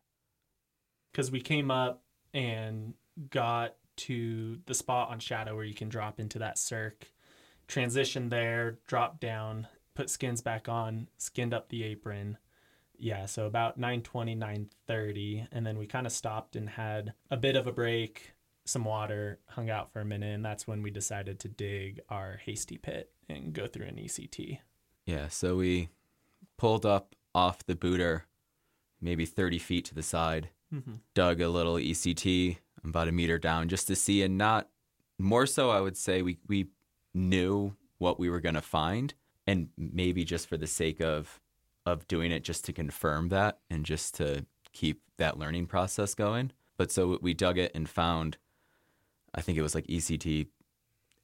[1.11, 2.95] Because we came up and
[3.29, 7.11] got to the spot on Shadow where you can drop into that cirque,
[7.67, 12.37] transition there, drop down, put skins back on, skinned up the apron.
[12.97, 17.55] Yeah, so about 9:20, 9:30, and then we kind of stopped and had a bit
[17.55, 18.33] of a break,
[18.65, 22.37] some water, hung out for a minute, and that's when we decided to dig our
[22.45, 24.59] hasty pit and go through an ECT.
[25.05, 25.89] Yeah, so we
[26.57, 28.25] pulled up off the booter,
[29.01, 30.95] maybe 30 feet to the side, mm-hmm.
[31.13, 34.69] dug a little ECT about a meter down just to see, and not
[35.17, 36.67] more so, I would say we, we
[37.13, 39.13] knew what we were going to find.
[39.47, 41.39] And maybe just for the sake of
[41.85, 46.51] of doing it, just to confirm that and just to keep that learning process going.
[46.77, 48.37] But so we dug it and found,
[49.33, 50.47] I think it was like ECT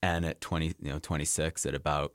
[0.03, 2.13] N at 20, you know, 26 at about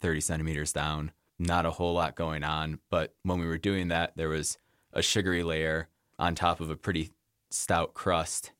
[0.00, 2.80] 30 centimeters down not a whole lot going on.
[2.90, 4.58] But when we were doing that, there was
[4.92, 7.10] a sugary layer on top of a pretty
[7.50, 8.52] stout crust.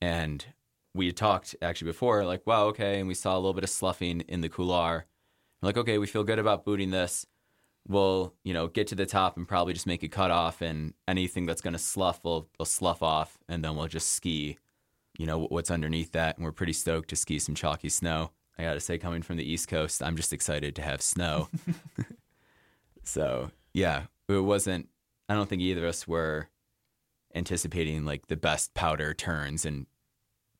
[0.00, 0.44] And
[0.94, 2.98] we had talked actually before, like, wow, okay.
[2.98, 5.06] And we saw a little bit of sloughing in the couloir.
[5.62, 7.26] We're like, okay, we feel good about booting this.
[7.88, 10.92] We'll, you know, get to the top and probably just make a cut off, and
[11.06, 14.58] anything that's going to slough will, will slough off, and then we'll just ski,
[15.16, 16.36] you know, what's underneath that.
[16.36, 18.32] And we're pretty stoked to ski some chalky snow.
[18.58, 21.48] I got to say, coming from the East Coast, I'm just excited to have snow.
[23.02, 24.88] so, yeah, it wasn't,
[25.28, 26.48] I don't think either of us were
[27.34, 29.86] anticipating like the best powder turns and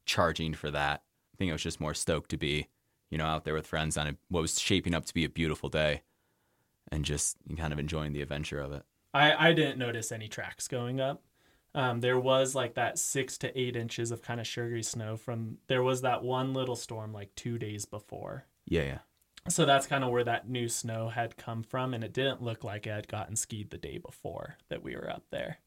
[0.05, 1.03] charging for that.
[1.35, 2.69] I think I was just more stoked to be,
[3.11, 5.29] you know, out there with friends on a, what was shaping up to be a
[5.29, 6.03] beautiful day
[6.93, 8.83] and just kind of enjoying the adventure of it.
[9.15, 11.23] I, I didn't notice any tracks going up.
[11.77, 15.59] Um, there was like that six to eight inches of kind of sugary snow from
[15.67, 18.47] there was that one little storm like two days before.
[18.65, 18.99] Yeah, yeah.
[19.49, 22.65] So that's kind of where that new snow had come from, and it didn't look
[22.65, 25.59] like it had gotten skied the day before that we were up there.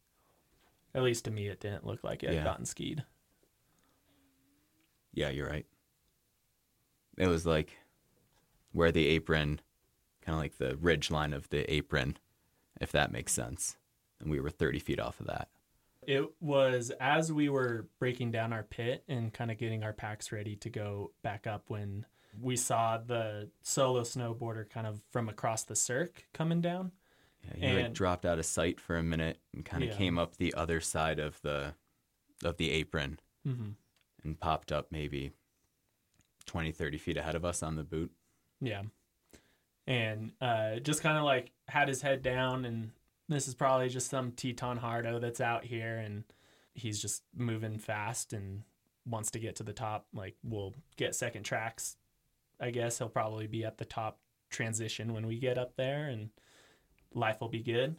[0.95, 3.05] At least to me, it didn't look like it had gotten skied.
[5.13, 5.67] Yeah, you're right.
[7.17, 7.77] It was like
[8.71, 9.61] where the apron,
[10.21, 12.17] kind of like the ridge line of the apron,
[12.81, 13.77] if that makes sense.
[14.19, 15.49] And we were 30 feet off of that.
[16.07, 20.31] It was as we were breaking down our pit and kind of getting our packs
[20.31, 22.05] ready to go back up when
[22.39, 26.91] we saw the solo snowboarder kind of from across the cirque coming down.
[27.57, 29.95] Yeah, you like And- dropped out of sight for a minute and kind of Yeah.
[29.97, 31.73] came up the other side of the
[32.43, 33.71] of the apron Mm-hmm.
[34.23, 35.31] and popped up maybe
[36.45, 38.11] 20, 30 feet ahead of us on the boot.
[38.61, 38.83] Yeah.
[39.85, 42.91] And uh, just kind of like had his head down, and
[43.29, 46.23] this is probably just some Teton Hardo that's out here, and
[46.73, 48.63] he's just moving fast and
[49.05, 50.07] wants to get to the top.
[50.13, 51.95] Like, we'll get second tracks.
[52.59, 56.29] I guess he'll probably be at the top transition when we get up there, and
[57.13, 57.95] life will be good.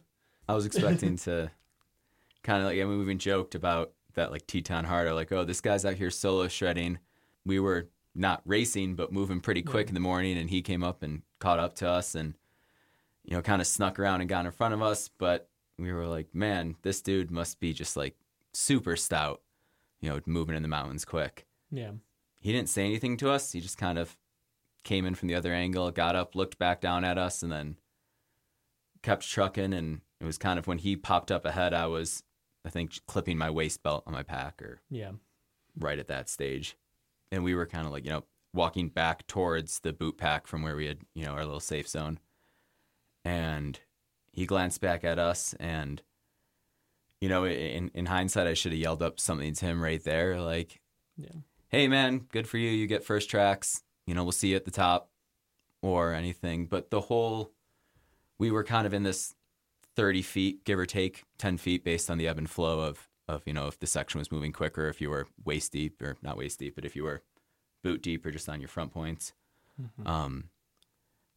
[0.47, 1.49] I was expecting to
[2.43, 5.45] kind of like, I mean, we even joked about that, like Teton Hardo, like, oh,
[5.45, 6.99] this guy's out here solo shredding.
[7.45, 11.01] We were not racing, but moving pretty quick in the morning, and he came up
[11.03, 12.35] and caught up to us and,
[13.23, 15.09] you know, kind of snuck around and got in front of us.
[15.17, 18.15] But we were like, man, this dude must be just like
[18.53, 19.41] super stout,
[19.99, 21.45] you know, moving in the mountains quick.
[21.71, 21.91] Yeah.
[22.39, 23.51] He didn't say anything to us.
[23.51, 24.17] He just kind of
[24.83, 27.77] came in from the other angle, got up, looked back down at us, and then
[29.03, 29.73] kept trucking.
[29.73, 32.23] And it was kind of when he popped up ahead, I was,
[32.65, 35.11] I think, clipping my waist belt on my pack or Yeah.
[35.79, 36.75] right at that stage.
[37.31, 40.61] And we were kind of like, you know, walking back towards the boot pack from
[40.63, 42.19] where we had, you know, our little safe zone.
[43.23, 43.79] And
[44.31, 46.01] he glanced back at us and
[47.19, 50.41] you know, in in hindsight I should have yelled up something to him right there
[50.41, 50.81] like,
[51.17, 51.29] Yeah.
[51.67, 52.69] "Hey man, good for you.
[52.71, 53.83] You get first tracks.
[54.07, 55.09] You know, we'll see you at the top."
[55.83, 57.53] Or anything, but the whole
[58.37, 59.35] we were kind of in this
[59.95, 63.41] 30 feet, give or take 10 feet based on the ebb and flow of, of,
[63.45, 66.37] you know, if the section was moving quicker, if you were waist deep or not
[66.37, 67.21] waist deep, but if you were
[67.83, 69.33] boot deep or just on your front points.
[70.05, 70.49] Um,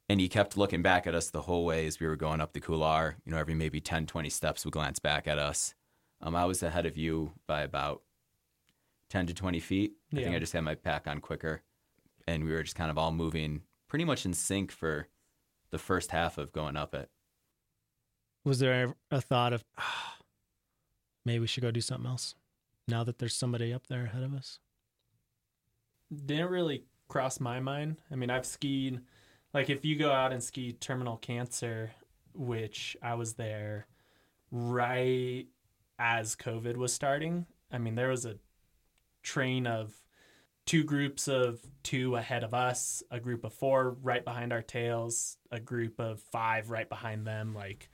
[0.08, 2.52] and he kept looking back at us the whole way as we were going up
[2.52, 3.16] the couloir.
[3.24, 5.74] You know, every maybe 10, 20 steps would glance back at us.
[6.20, 8.02] Um, I was ahead of you by about
[9.10, 9.92] 10 to 20 feet.
[10.12, 11.62] I think I just had my pack on quicker.
[12.26, 15.08] And we were just kind of all moving pretty much in sync for
[15.70, 17.10] the first half of going up it.
[18.44, 20.16] Was there ever a thought of ah,
[21.24, 22.34] maybe we should go do something else
[22.86, 24.58] now that there's somebody up there ahead of us?
[26.26, 27.96] didn't really cross my mind.
[28.10, 29.00] I mean, I've skied
[29.54, 31.92] like if you go out and ski Terminal Cancer,
[32.34, 33.86] which I was there
[34.50, 35.46] right
[35.98, 37.46] as COVID was starting.
[37.72, 38.36] I mean, there was a
[39.22, 39.94] train of
[40.66, 45.36] two groups of two ahead of us, a group of four right behind our tails,
[45.50, 47.54] a group of five right behind them.
[47.54, 47.90] Like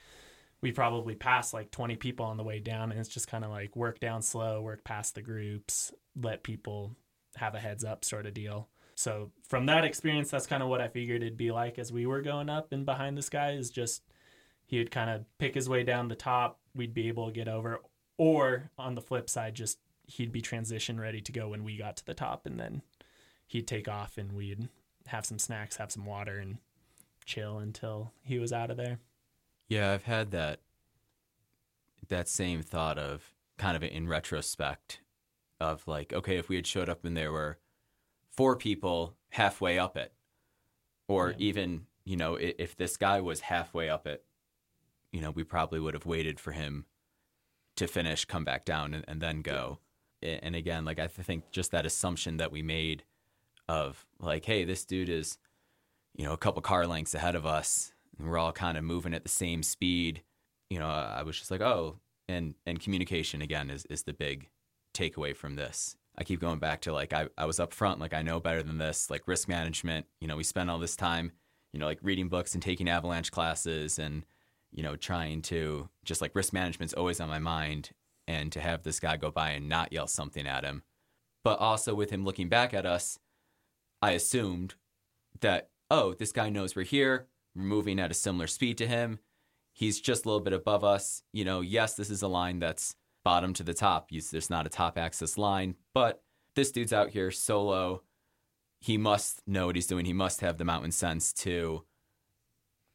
[0.62, 3.50] we probably passed like 20 people on the way down and it's just kind of
[3.50, 6.96] like work down slow, work past the groups, let people
[7.36, 8.68] have a heads up sort of deal.
[9.00, 12.04] So from that experience, that's kind of what I figured it'd be like as we
[12.04, 14.02] were going up and behind this guy is just
[14.66, 16.60] he would kind of pick his way down the top.
[16.74, 17.80] We'd be able to get over,
[18.18, 21.96] or on the flip side, just he'd be transition ready to go when we got
[21.96, 22.82] to the top, and then
[23.46, 24.68] he'd take off and we'd
[25.06, 26.58] have some snacks, have some water, and
[27.24, 28.98] chill until he was out of there.
[29.66, 30.60] Yeah, I've had that
[32.08, 35.00] that same thought of kind of in retrospect
[35.58, 37.58] of like, okay, if we had showed up and there were
[38.30, 40.12] four people halfway up it,
[41.08, 41.36] or Yeah.
[41.38, 44.24] even you know, if this guy was halfway up it,
[45.12, 46.86] you know, we probably would have waited for him
[47.76, 49.78] to finish, come back down, and, and then go.
[50.22, 53.04] A- And again, like I think just that assumption that we made
[53.68, 55.38] of like, hey, this dude is,
[56.16, 59.14] you know, a couple car lengths ahead of us, and we're all kind of moving
[59.14, 60.22] at the same speed.
[60.70, 64.48] You know, I was just like, oh, and and communication again is is the big
[64.94, 65.96] takeaway from this.
[66.18, 68.62] I keep going back to like I, I was up front, like I know better
[68.62, 70.06] than this, like risk management.
[70.20, 71.32] You know, we spent all this time,
[71.72, 74.24] you know, like reading books and taking avalanche classes and,
[74.70, 77.90] you know, trying to just like risk management's always on my mind.
[78.28, 80.84] And to have this guy go by and not yell something at him.
[81.42, 83.18] But also with him looking back at us,
[84.00, 84.74] I assumed
[85.40, 87.26] that, oh, this guy knows we're here.
[87.56, 89.18] We're moving at a similar speed to him.
[89.72, 91.24] He's just a little bit above us.
[91.32, 94.10] You know, yes, this is a line that's bottom to the top.
[94.10, 96.22] There's not a top axis line, but
[96.54, 98.02] this dude's out here solo.
[98.80, 100.06] He must know what he's doing.
[100.06, 101.84] He must have the mountain sense to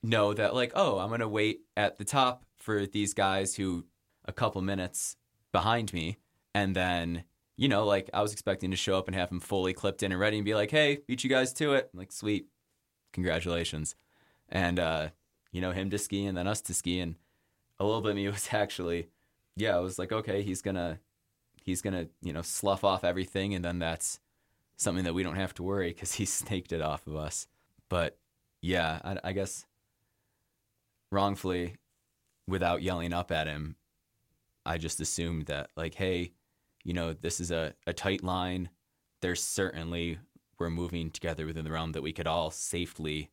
[0.02, 3.86] know that, like, oh, I'm going to wait at the top for these guys who
[4.26, 5.16] a couple minutes
[5.52, 6.18] behind me.
[6.54, 7.24] And then,
[7.58, 10.12] you know, like I was expecting to show up and have him fully clipped in
[10.12, 11.90] and ready and be like, hey, beat you guys to it.
[11.94, 12.48] I'm like, sweet.
[13.14, 13.96] Congratulations.
[14.50, 15.10] And, uh,
[15.52, 17.00] you know, him to ski and then us to ski.
[17.00, 17.16] And
[17.80, 19.08] a little bit of me was actually,
[19.56, 21.00] yeah, I was like, okay, he's to,
[21.64, 23.54] he's to, you know, slough off everything.
[23.54, 24.20] And then that's
[24.78, 27.48] something that we don't have to worry because he snaked it off of us.
[27.90, 28.18] But
[28.62, 29.66] yeah, I, I guess
[31.12, 31.76] wrongfully,
[32.48, 33.76] without yelling up at him,
[34.66, 36.32] I just assumed that, like, hey,
[36.84, 38.70] you know, this is a, a tight line.
[39.22, 40.20] There's certainly
[40.60, 43.30] we're moving together within the realm that we could all safely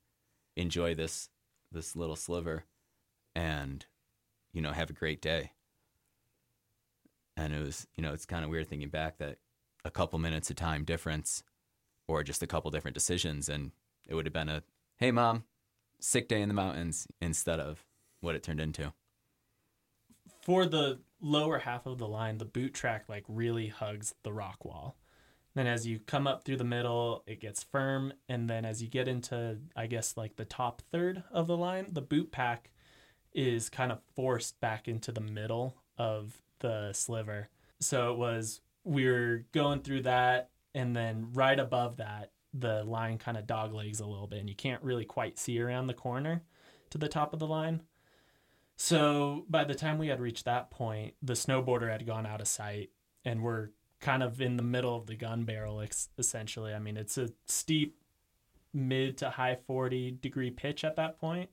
[0.56, 1.28] enjoy this
[1.70, 2.64] this little sliver
[3.34, 3.86] and
[4.52, 5.52] you know have a great day
[7.36, 9.38] and it was you know it's kind of weird thinking back that
[9.84, 11.42] a couple minutes of time difference
[12.08, 13.72] or just a couple different decisions and
[14.08, 14.62] it would have been a
[14.98, 15.44] hey mom
[16.00, 17.84] sick day in the mountains instead of
[18.20, 18.92] what it turned into
[20.42, 24.64] For the lower half of the line, the boot track like really hugs the rock
[24.64, 24.96] wall.
[25.54, 28.88] Then as you come up through the middle, it gets firm, and then as you
[28.88, 32.70] get into I guess like the top third of the line, the boot pack
[33.32, 37.48] is kind of forced back into the middle of the sliver.
[37.80, 43.18] So it was we were going through that and then right above that the line
[43.18, 45.94] kind of dog legs a little bit and you can't really quite see around the
[45.94, 46.42] corner
[46.90, 47.82] to the top of the line.
[48.76, 52.48] So by the time we had reached that point, the snowboarder had gone out of
[52.48, 52.90] sight
[53.24, 53.68] and we're
[54.00, 55.82] kind of in the middle of the gun barrel
[56.18, 56.74] essentially.
[56.74, 57.96] I mean, it's a steep
[58.74, 61.50] mid to high 40 degree pitch at that point.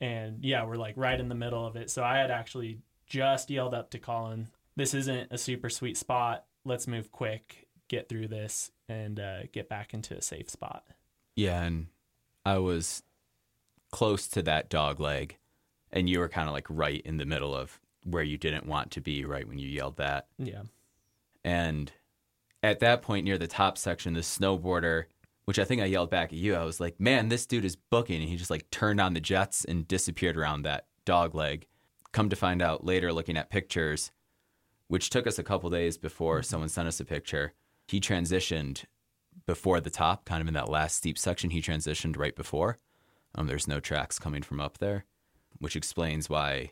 [0.00, 1.90] And yeah, we're like right in the middle of it.
[1.90, 6.44] So I had actually just yelled up to Collin, this isn't a super sweet spot.
[6.64, 10.84] Let's move quick, get through this, and uh, get back into a safe spot.
[11.34, 11.86] Yeah, and
[12.44, 13.02] I was
[13.90, 15.38] close to that dog leg,
[15.92, 18.90] and you were kind of like right in the middle of where you didn't want
[18.92, 20.26] to be right when you yelled that.
[20.38, 20.62] Yeah.
[21.44, 21.92] And
[22.62, 25.04] at that point, near the top section, the snowboarder,
[25.44, 27.76] which I think I yelled back at you, I was like, man, this dude is
[27.76, 28.20] booking.
[28.20, 31.66] And he just like turned on the jets and disappeared around that dog leg.
[32.16, 34.10] Come to find out later, looking at pictures,
[34.88, 37.52] which took us a couple days before someone sent us a picture,
[37.88, 38.86] he transitioned
[39.44, 41.50] before the top, kind of in that last steep section.
[41.50, 42.78] He transitioned right before.
[43.34, 45.04] Um, there's no tracks coming from up there,
[45.58, 46.70] which explains why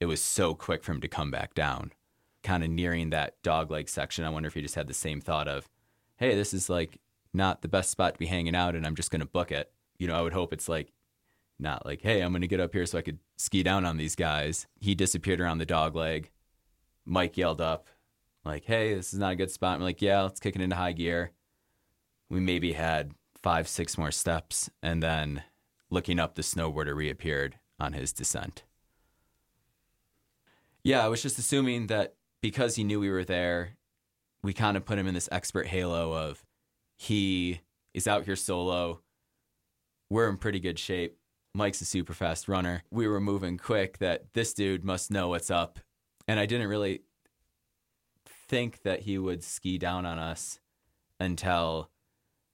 [0.00, 1.92] it was so quick for him to come back down.
[2.42, 5.20] Kind of nearing that dog leg section, I wonder if he just had the same
[5.20, 5.68] thought of,
[6.16, 6.98] hey, this is like
[7.32, 9.70] not the best spot to be hanging out and I'm just going to book it.
[9.96, 10.90] You know, I would hope it's like,
[11.58, 13.96] not like, hey, I'm going to get up here so I could ski down on
[13.96, 14.66] these guys.
[14.78, 16.30] He disappeared around the dog leg.
[17.04, 17.88] Mike yelled up,
[18.44, 19.76] like, hey, this is not a good spot.
[19.76, 21.32] I'm like, yeah, let's kick it into high gear.
[22.28, 24.68] We maybe had five, six more steps.
[24.82, 25.42] And then
[25.90, 28.64] looking up, the snowboarder reappeared on his descent.
[30.82, 33.76] Yeah, I was just assuming that because he knew we were there,
[34.42, 36.44] we kind of put him in this expert halo of
[36.96, 37.60] he
[37.94, 39.00] is out here solo.
[40.08, 41.18] We're in pretty good shape.
[41.56, 42.82] Mike's a super fast runner.
[42.90, 45.78] We were moving quick that this dude must know what's up.
[46.28, 47.00] And I didn't really
[48.26, 50.60] think that he would ski down on us
[51.18, 51.90] until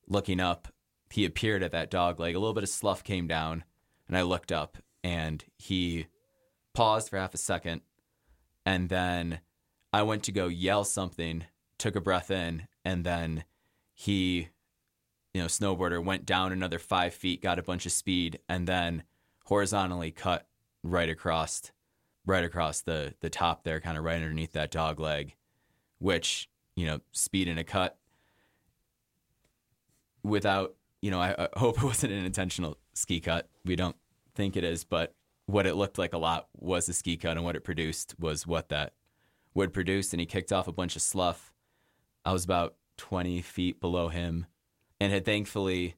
[0.07, 0.69] looking up,
[1.11, 2.37] he appeared at that dog leg.
[2.37, 3.65] A little bit of slough came down,
[4.07, 6.07] and I looked up, and he
[6.73, 7.81] paused for half a second,
[8.65, 9.41] and then
[9.93, 11.45] I went to go yell something,
[11.77, 13.45] took a breath in, and then
[13.95, 14.51] he,
[15.35, 19.03] you know, snowboarder went down another five feet, got a bunch of speed, and then
[19.45, 20.47] horizontally cut
[20.83, 21.73] right across,
[22.27, 25.35] right across the the top there, kind of right underneath that dog leg,
[25.99, 27.99] which you know, speed in a cut
[30.23, 33.49] without, you know, I, I hope it wasn't an intentional ski cut.
[33.64, 33.97] We don't
[34.35, 35.14] think it is, but
[35.47, 38.47] what it looked like a lot was a ski cut, and what it produced was
[38.47, 38.92] what that
[39.55, 40.12] would produce.
[40.12, 41.53] And he kicked off a bunch of slough.
[42.25, 44.47] I was about 20 feet below him
[45.03, 45.97] and had thankfully,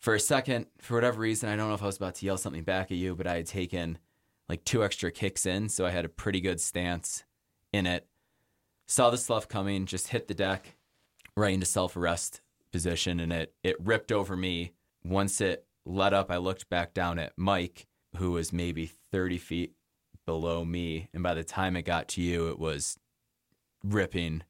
[0.00, 2.36] for a second, for whatever reason, I don't know if I was about to yell
[2.36, 3.96] something back at you, but I had taken
[4.50, 5.70] like two extra kicks in.
[5.70, 7.24] So I had a pretty good stance
[7.72, 8.06] in it.
[8.86, 10.76] Saw the slough coming, just hit the deck
[11.38, 14.72] right into self arrest position, and it, it ripped over me.
[15.02, 17.86] Once it let up, I looked back down at Mike,
[18.16, 19.72] who was maybe 30 feet
[20.26, 21.08] below me.
[21.14, 22.98] And by the time it got to you, it was
[23.82, 24.42] ripping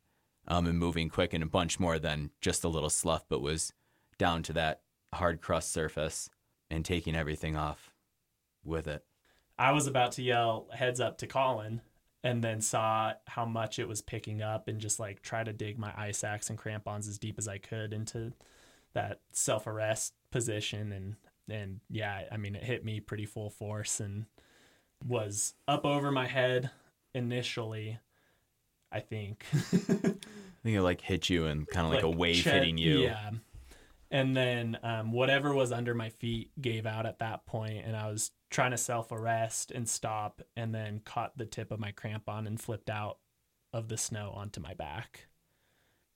[0.48, 3.72] um, and moving quick and a bunch more than just a little slough, but was
[4.18, 4.80] down to that
[5.14, 6.28] hard crust surface
[6.70, 7.94] and taking everything off
[8.64, 9.04] with it.
[9.58, 11.82] I was about to yell heads up to Collin
[12.24, 15.78] and then saw how much it was picking up and just like try to dig
[15.78, 18.32] my ice axe and crampons as deep as I could into
[18.94, 21.16] that self arrest position and
[21.50, 24.26] and yeah, I mean it hit me pretty full force and
[25.04, 26.70] was up over my head
[27.14, 27.98] initially.
[28.90, 29.44] I think.
[30.58, 33.00] I think it like hit you and kind of like, a wave chet- hitting you.
[33.00, 33.30] Yeah.
[34.10, 38.10] And then um, whatever was under my feet gave out at that point, and I
[38.10, 42.46] was trying to self arrest and stop, and then caught the tip of my crampon
[42.46, 43.18] and flipped out
[43.72, 45.26] of the snow onto my back,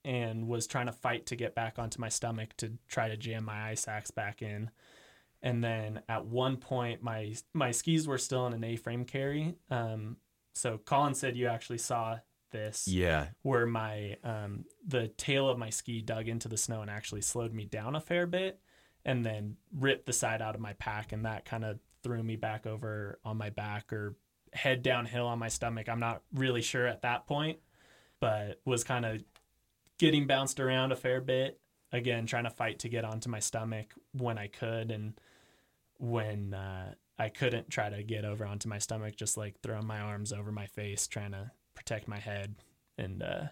[0.05, 3.45] and was trying to fight to get back onto my stomach to try to jam
[3.45, 4.71] my ice axe back in.
[5.43, 9.57] And then at one point, my my skis were still in an A-frame carry.
[9.71, 10.17] Um,
[10.55, 12.19] so Collin said you actually saw
[12.53, 13.29] this Yeah.
[13.43, 17.53] where my um, the tail of my ski dug into the snow and actually slowed
[17.53, 18.61] me down a fair bit
[19.05, 22.37] and then ripped the side out of my pack and that kind of threw me
[22.37, 24.15] back over on my back or
[24.53, 27.59] head downhill on my stomach i'm not really sure at that point
[28.21, 29.23] but was kind of
[29.99, 31.59] getting bounced around a fair bit
[31.91, 35.15] again trying to fight to get onto my stomach when i could and
[35.99, 40.01] when uh, i couldn't try to get over onto my stomach just like throwing my
[40.01, 42.57] arms over my face trying to protect my head
[42.99, 43.45] and uh,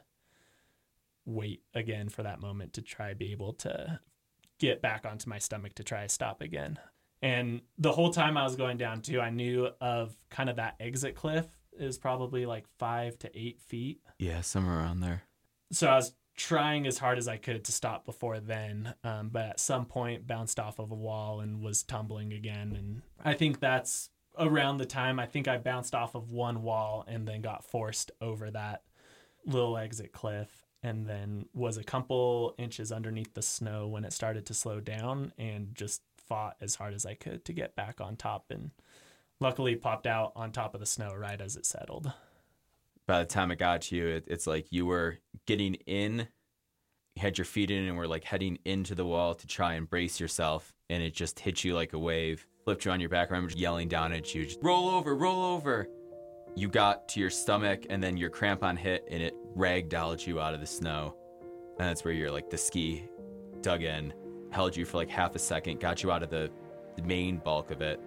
[1.24, 4.00] wait again for that moment to try be able to
[4.58, 6.78] get back onto my stomach to try stop again.
[7.22, 10.76] And the whole time I was going down too, I knew of kind of that
[10.80, 11.46] exit cliff
[11.78, 14.00] is probably like five to eight feet.
[14.18, 15.22] Yeah, somewhere around there.
[15.72, 19.46] So I was trying as hard as I could to stop before then, um, but
[19.46, 22.74] at some point bounced off of a wall and was tumbling again.
[22.76, 24.08] And I think that's
[24.40, 28.10] around the time I think I bounced off of one wall and then got forced
[28.20, 28.82] over that
[29.46, 34.46] little exit cliff and then was a couple inches underneath the snow when it started
[34.46, 38.16] to slow down and just fought as hard as I could to get back on
[38.16, 38.70] top and
[39.40, 42.12] luckily popped out on top of the snow right as it settled.
[43.06, 46.28] By the time it got to you, it, it's like you were getting in,
[47.16, 50.20] had your feet in, and were like heading into the wall to try and brace
[50.20, 53.30] yourself, and it just hit you like a wave, flipped you on your back.
[53.30, 55.88] I remember yelling down at you, just, roll over, roll over.
[56.56, 60.54] You got to your stomach, and then your crampon hit, and it ragdolled you out
[60.54, 61.16] of the snow.
[61.78, 63.08] And that's where you're like the ski
[63.62, 64.12] dug in,
[64.50, 66.50] held you for like half a second, got you out of the,
[66.96, 68.00] the main bulk of it.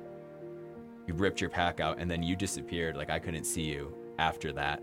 [1.07, 2.95] You ripped your pack out, and then you disappeared.
[2.95, 4.81] Like I couldn't see you after that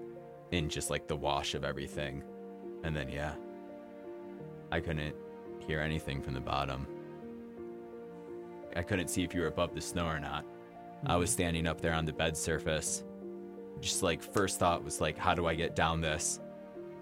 [0.51, 2.25] in just like the wash of everything.
[2.83, 3.35] And then, yeah,
[4.73, 5.15] I couldn't
[5.67, 6.87] hear anything from the bottom.
[8.77, 10.45] I couldn't see if you were above the snow or not.
[11.07, 11.35] I was mm-hmm.
[11.35, 13.05] standing up there on the bed surface.
[13.81, 16.41] Just like, first thought was like, how do I get down this?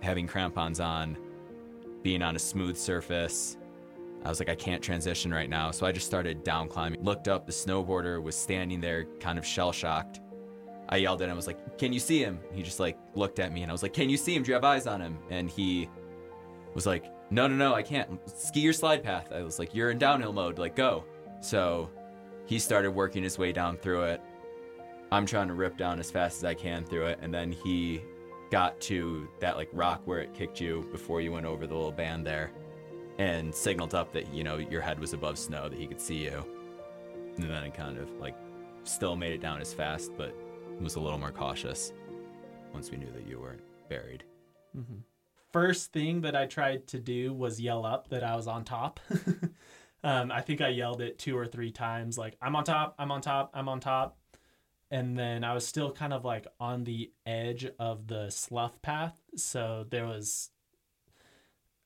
[0.00, 1.18] Having crampons on,
[2.02, 3.56] being on a smooth surface.
[4.24, 5.70] I was like, I can't transition right now.
[5.70, 7.02] So I just started down climbing.
[7.02, 10.20] Looked up, the snowboarder was standing there, kind of shell shocked.
[10.88, 12.40] I yelled at him, I was like, Can you see him?
[12.52, 14.42] He just like looked at me and I was like, Can you see him?
[14.42, 15.18] Do you have eyes on him?
[15.30, 15.88] And he
[16.74, 18.18] was like, No, no, no, I can't.
[18.26, 19.30] Ski your slide path.
[19.32, 21.04] I was like, You're in downhill mode, like go.
[21.40, 21.90] So
[22.46, 24.20] he started working his way down through it.
[25.10, 28.02] I'm trying to rip down as fast as I can through it, and then he
[28.50, 31.92] got to that like rock where it kicked you before you went over the little
[31.92, 32.50] band there
[33.18, 36.24] and signaled up that you know your head was above snow that he could see
[36.24, 36.42] you
[37.36, 38.34] and then it kind of like
[38.84, 40.34] still made it down as fast but
[40.80, 41.92] was a little more cautious
[42.72, 43.60] once we knew that you weren't
[43.90, 44.24] buried
[44.76, 44.98] Mm-hmm.
[45.52, 49.00] First thing that I tried to do was yell up that I was on top.
[50.04, 53.10] um, I think I yelled it two or three times, like, I'm on top, I'm
[53.10, 54.16] on top, I'm on top.
[54.90, 59.14] And then I was still kind of like on the edge of the slough path.
[59.36, 60.50] So there was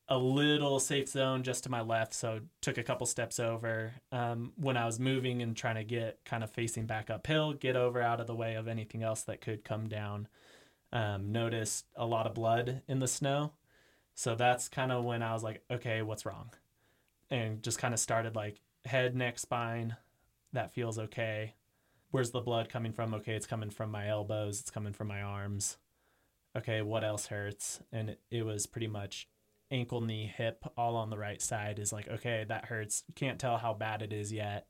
[0.09, 2.15] a little safe zone just to my left.
[2.15, 3.93] So took a couple steps over.
[4.13, 7.75] Um, when I was moving and trying to get kind of facing back uphill, get
[7.75, 10.29] over out of the way of anything else that could come down
[10.93, 13.53] um, noticed a lot of blood in the snow.
[14.15, 16.51] So that's kind of when I was like, okay, what's wrong?
[17.33, 19.97] And just kind of started like head, neck, spine.
[20.53, 21.55] That feels okay.
[22.11, 23.15] Where's the blood coming from?
[23.15, 25.79] Okay, it's coming from my elbows, it's coming from my arms.
[26.57, 27.81] Okay, what else hurts?
[27.91, 29.29] And it, was pretty much
[29.71, 31.79] ankle, knee, hip, all on the right side.
[31.79, 33.05] Is like, okay, that hurts.
[33.17, 34.67] Can't tell how bad it is yet.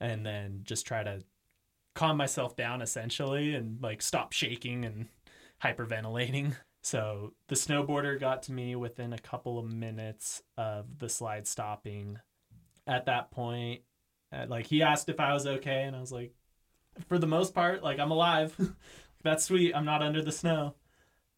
[0.00, 1.22] And then just try to
[1.94, 5.08] calm myself down essentially and like stop shaking and
[5.62, 6.54] hyperventilating.
[6.84, 12.18] So the snowboarder got to me within a couple of minutes of the slide stopping.
[12.86, 13.80] At that point,
[14.30, 16.34] uh, like he asked if I was okay, and I was like,
[17.08, 18.54] for the most part, like I'm alive.
[19.22, 19.74] That's sweet.
[19.74, 20.74] I'm not under the snow.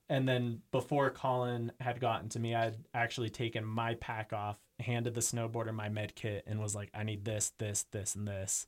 [0.08, 4.58] And then before Collin had gotten to me, I had actually taken my pack off,
[4.80, 8.26] handed the snowboarder my med kit, and was like, I need this, this, this, and
[8.26, 8.66] this.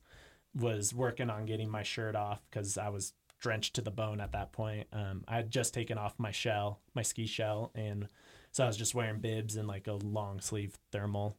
[0.55, 4.31] Was working on getting my shirt off because I was drenched to the bone at
[4.33, 4.87] that point.
[4.93, 8.07] Um, I had just taken off my shell, my ski shell, and
[8.51, 11.37] so I was just wearing bibs and like a long sleeve thermal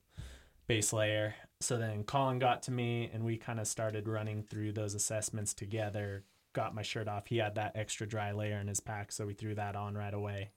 [0.66, 1.34] base layer.
[1.60, 5.52] So then Collin got to me, and we kind of started running through those assessments
[5.52, 9.26] together, got my shirt off, he had that extra dry layer in his pack, so
[9.26, 10.50] we threw that on right away.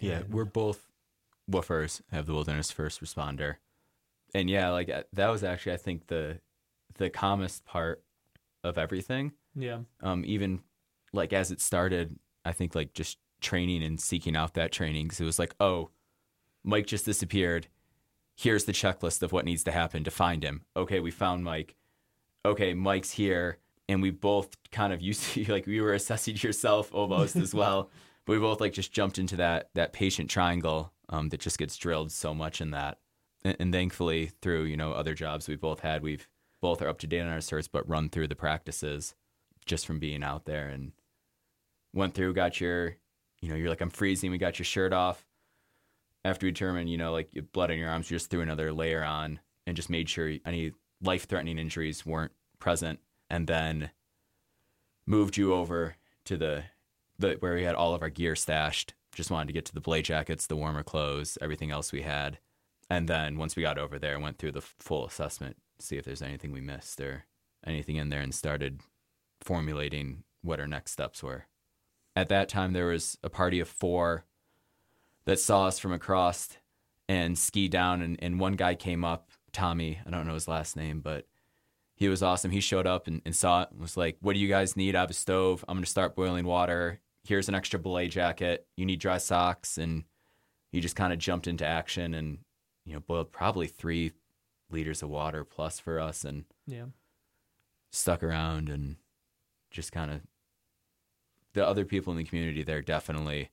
[0.00, 0.88] Yeah, And- we're both
[1.50, 3.56] WFRs, have the wilderness first responder.
[4.34, 6.40] And yeah, like uh, that was actually I think the
[6.96, 8.02] the calmest part
[8.64, 9.32] of everything.
[9.54, 9.80] Yeah.
[10.02, 10.62] Um even
[11.14, 15.20] like as it started, I think like just training and seeking out that training cuz
[15.20, 15.90] it was like, "Oh,
[16.62, 17.68] Mike just disappeared.
[18.36, 21.76] Here's the checklist of what needs to happen to find him." Okay, we found Mike.
[22.44, 23.58] Okay, Mike's here
[23.88, 27.90] and we both kind of used to like we were assessing yourself almost as well.
[28.26, 31.76] But we both like just jumped into that that patient triangle um, that just gets
[31.76, 32.98] drilled so much in that.
[33.44, 36.26] And, and thankfully, through you know other jobs we both had, we've
[36.62, 39.14] both are up to date on our certs, but run through the practices
[39.66, 40.92] just from being out there and
[41.94, 42.96] went through, got your,
[43.40, 44.30] you know, you're like I'm freezing.
[44.30, 45.24] We got your shirt off.
[46.24, 48.72] After we determined, you know, like your blood on your arms, we just threw another
[48.72, 50.72] layer on and just made sure any
[51.02, 53.90] life threatening injuries weren't present, and then
[55.06, 56.64] moved you over to the
[57.18, 58.94] the where we had all of our gear stashed.
[59.14, 62.38] Just wanted to get to the belay jackets, the warmer clothes, everything else we had.
[62.90, 66.22] And then once we got over there, went through the full assessment, see if there's
[66.22, 67.24] anything we missed or
[67.66, 68.80] anything in there, and started
[69.40, 71.46] formulating what our next steps were.
[72.16, 74.24] At that time, there was a party of four
[75.24, 76.56] that saw us from across
[77.08, 79.98] and ski down, and, and one guy came up, Tommy.
[80.06, 81.26] I don't know his last name, but
[81.96, 82.50] he was awesome.
[82.50, 84.94] He showed up and, and saw it and was like, What do you guys need?
[84.94, 85.64] I have a stove.
[85.68, 87.00] I'm going to start boiling water.
[87.24, 88.66] Here's an extra belay jacket.
[88.76, 89.78] You need dry socks.
[89.78, 90.04] And
[90.72, 92.38] he just kind of jumped into action and,
[92.84, 94.12] you know, boiled probably three
[94.70, 96.86] liters of water plus for us and Yeah.
[97.92, 98.96] stuck around and
[99.70, 100.20] just kind of
[101.54, 103.50] the other people in the community there definitely,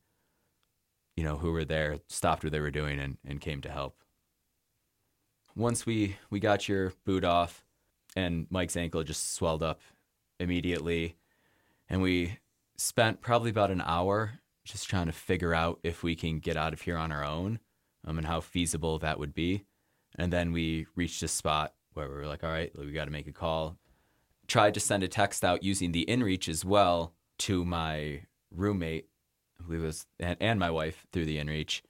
[1.16, 4.04] you know, who were there stopped what they were doing and, and came to help.
[5.56, 7.66] Once we, we got your boot off,
[8.16, 9.82] and Mike's ankle just swelled up
[10.39, 11.16] immediately.
[11.89, 12.39] And we
[12.78, 16.74] spent probably about an hour just trying to figure out if we can get out
[16.74, 17.60] of here on our own
[18.06, 19.66] um, and how feasible that would be.
[20.16, 23.12] And then we reached a spot where we were like, all right, we got to
[23.12, 23.78] make a call.
[24.47, 28.22] Tried to send a text out using the InReach as well to my
[28.56, 29.08] roommate,
[29.68, 31.82] who was and, and my wife through the InReach,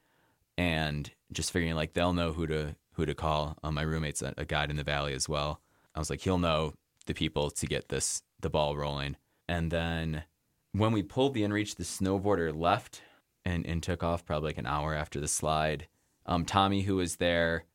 [0.57, 3.57] and just figuring like they'll know who to who to call.
[3.63, 5.61] Um, my roommate's a, a guide in the valley as well.
[5.95, 6.73] I was like, he'll know
[7.05, 9.17] the people to get this the ball rolling.
[9.47, 10.23] And then
[10.71, 13.01] when we pulled the inReach, the snowboarder left
[13.45, 15.87] and, and took off probably like an hour after the slide.
[16.25, 17.65] Um, Tommy, who was there,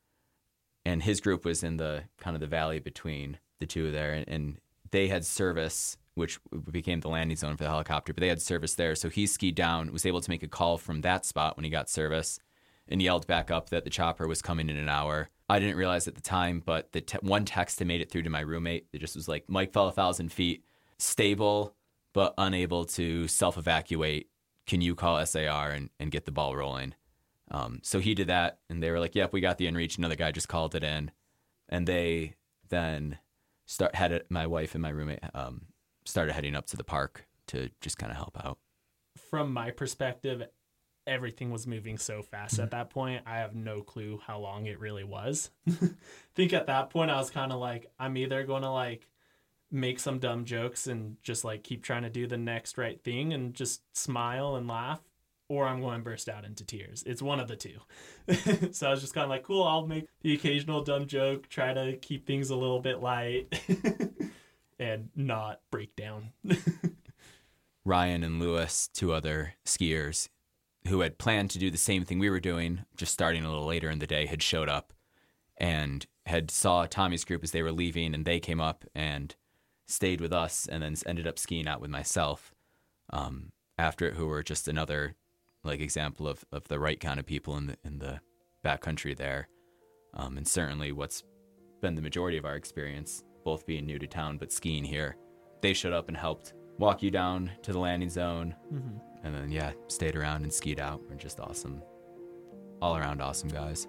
[0.84, 4.28] and his group was in the kind of the valley between the two there, and,
[4.28, 4.56] and
[4.90, 6.40] they had service, which
[6.72, 8.12] became the landing zone for the helicopter.
[8.12, 10.78] But they had service there, so he skied down, was able to make a call
[10.78, 12.40] from that spot when he got service,
[12.88, 15.28] and yelled back up that the chopper was coming in an hour.
[15.48, 18.22] I didn't realize at the time, but the te- one text that made it through
[18.22, 20.64] to my roommate, it just was like, Mike fell a thousand feet,
[20.98, 21.74] stable,
[22.14, 24.30] but unable to self evacuate.
[24.66, 26.94] Can you call SAR and, and get the ball rolling?
[27.50, 30.16] Um, so he did that, and they were like, yep, we got the inReach." Another
[30.16, 31.10] guy just called it in.
[31.68, 32.36] And they
[32.68, 33.18] then
[33.66, 35.66] start had it, my wife and my roommate um,
[36.06, 38.58] started heading up to the park to just kind of help out.
[39.30, 40.42] From my perspective,
[41.06, 42.76] everything was moving so fast at mm-hmm.
[42.76, 43.22] that point.
[43.26, 45.50] I have no clue how long it really was.
[45.68, 45.90] I
[46.34, 49.08] think at that point I was kind of like I'm either going to like
[49.70, 53.32] make some dumb jokes and just like keep trying to do the next right thing
[53.32, 55.00] and just smile and laugh
[55.48, 57.04] or I'm going to burst out into tears.
[57.06, 57.78] It's one of the two.
[58.72, 61.72] so I was just kind of like, cool, I'll make the occasional dumb joke, try
[61.72, 63.54] to keep things a little bit light
[64.78, 66.32] and not break down.
[67.84, 70.28] Ryan and Lewis, two other skiers
[70.88, 73.66] who had planned to do the same thing we were doing, just starting a little
[73.66, 74.92] later in the day, had showed up
[75.56, 79.34] and had saw Tommy's group as they were leaving, and they came up and
[79.86, 82.52] stayed with us, and then ended up skiing out with myself
[83.10, 85.14] um, after it, who were just another
[85.64, 88.20] like example of, of the right kind of people in the in the
[88.64, 89.48] backcountry there,
[90.14, 91.22] um, and certainly what's
[91.80, 95.16] been the majority of our experience, both being new to town but skiing here.
[95.62, 98.98] They showed up and helped walk you down to the landing zone, mm-hmm.
[99.24, 101.00] and then yeah, stayed around and skied out.
[101.08, 101.80] We're just awesome,
[102.82, 103.86] all around awesome guys.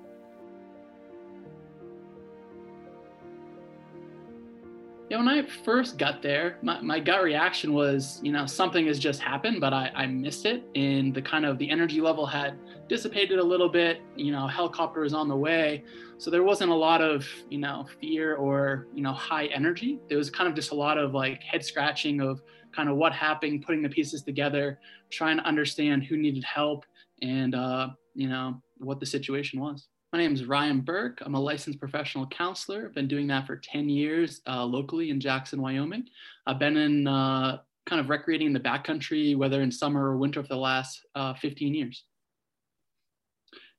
[5.10, 9.00] Yeah, when I first got there, my, my gut reaction was, you know, something has
[9.00, 10.66] just happened, but I, I missed it.
[10.76, 14.02] And the kind of the energy level had dissipated a little bit.
[14.18, 15.86] You know, helicopter was on the way.
[16.18, 19.98] So there wasn't a lot of, you know, fear or, you know, high energy.
[20.10, 22.42] There was kind of just a lot of like head scratching of
[22.76, 24.78] kind of what happened, putting the pieces together,
[25.10, 26.86] trying to understand who needed help
[27.22, 29.88] and, uh, you know, what the situation was.
[30.18, 31.22] My name is Ryan Burke.
[31.22, 32.88] I'm a licensed professional counselor.
[32.88, 36.08] I've been doing that for 10 years uh, locally in Jackson, Wyoming.
[36.48, 40.48] I've been in uh, kind of recreating the backcountry, whether in summer or winter for
[40.48, 42.04] the last uh, 15 years.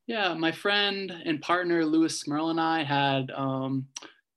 [0.06, 3.88] Yeah, my friend and partner Lewis Smurl and I had um,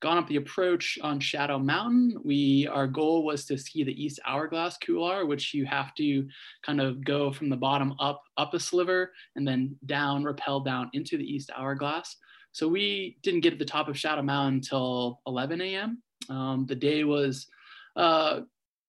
[0.01, 2.17] gone up the approach on Shadow Mountain.
[2.23, 6.27] We our goal was to ski the East Hourglass Couloir, which you have to
[6.63, 10.89] kind of go from the bottom up up a sliver and then down, rappel down
[10.93, 12.17] into the East Hourglass.
[12.51, 16.03] So we didn't get to the top of Shadow Mountain until 11 a.m.
[16.29, 17.47] Um, the day was,
[17.95, 18.41] uh,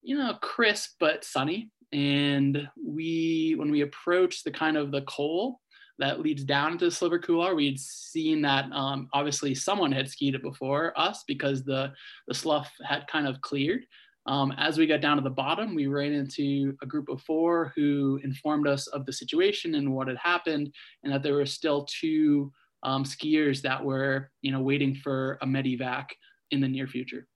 [0.03, 5.61] you know, crisp but sunny, and we when we approached the kind of the col
[6.03, 7.55] that leads down into the Sliver Couloir.
[7.55, 11.93] We'd seen that um, obviously someone had skied it before us because the,
[12.27, 13.87] the slough had kind of cleared.
[14.27, 17.73] Um, as we got down to the bottom, we ran into a group of four
[17.77, 20.75] who informed us of the situation and what had happened,
[21.05, 25.47] and that there were still two um, skiers that were, you know, waiting for a
[25.47, 26.07] medevac
[26.51, 27.29] in the near future.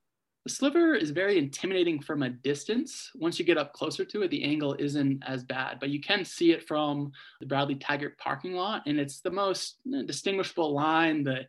[0.47, 3.11] The sliver is very intimidating from a distance.
[3.17, 6.25] Once you get up closer to it, the angle isn't as bad, but you can
[6.25, 11.41] see it from the Bradley Taggart parking lot, and it's the most distinguishable line, the,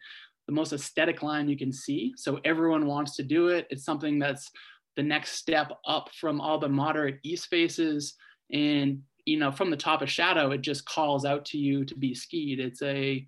[0.48, 2.16] the most aesthetic line you can see.
[2.18, 3.68] So everyone wants to do it.
[3.70, 4.50] It's something that's
[4.96, 8.16] the next step up from all the moderate east faces.
[8.52, 11.94] And, you know, from the top of shadow, it just calls out to you to
[11.94, 12.60] be skied.
[12.60, 13.24] It's a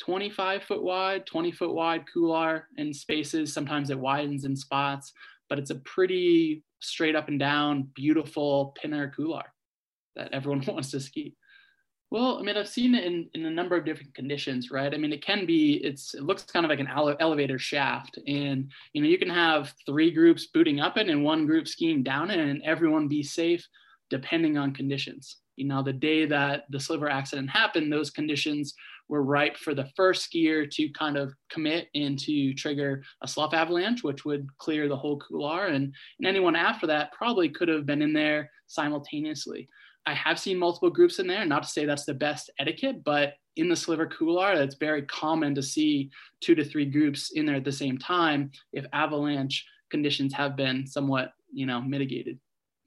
[0.00, 3.52] 25 foot wide, 20 foot wide couloir in spaces.
[3.52, 5.12] Sometimes it widens in spots,
[5.48, 9.52] but it's a pretty straight up and down, beautiful pinner couloir
[10.16, 11.36] that everyone wants to ski.
[12.10, 14.92] Well, I mean, I've seen it in, in a number of different conditions, right?
[14.92, 18.18] I mean, it can be, it's, it looks kind of like an ele- elevator shaft.
[18.26, 22.02] And, you know, you can have three groups booting up it and one group skiing
[22.02, 23.66] down it and everyone be safe
[24.10, 25.38] depending on conditions.
[25.56, 28.74] You know, the day that the sliver accident happened, those conditions
[29.12, 33.52] were ripe for the first skier to kind of commit and to trigger a slough
[33.52, 35.66] avalanche, which would clear the whole couloir.
[35.66, 39.68] And, and anyone after that probably could have been in there simultaneously.
[40.06, 43.34] I have seen multiple groups in there, not to say that's the best etiquette, but
[43.56, 46.10] in the sliver couloir, it's very common to see
[46.40, 50.86] two to three groups in there at the same time if avalanche conditions have been
[50.86, 52.38] somewhat, you know, mitigated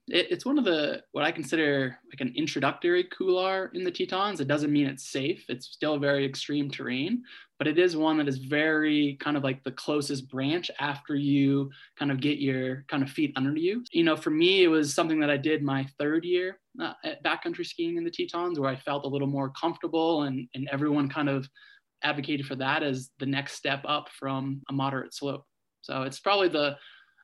[0.08, 4.40] it, it's one of the what I consider like an introductory couloir in the Tetons.
[4.40, 5.44] It doesn't mean it's safe.
[5.48, 7.22] It's still very extreme terrain,
[7.58, 11.70] but it is one that is very kind of like the closest branch after you
[11.98, 13.82] kind of get your kind of feet under you.
[13.92, 17.24] You know, for me, it was something that I did my third year uh, at
[17.24, 21.08] backcountry skiing in the Tetons, where I felt a little more comfortable, and and everyone
[21.08, 21.48] kind of
[22.02, 25.44] advocated for that as the next step up from a moderate slope.
[25.80, 26.76] So it's probably the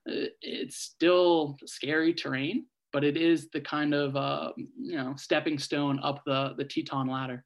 [0.09, 5.59] uh, it's still scary terrain, but it is the kind of uh, you know stepping
[5.59, 7.45] stone up the the Teton ladder.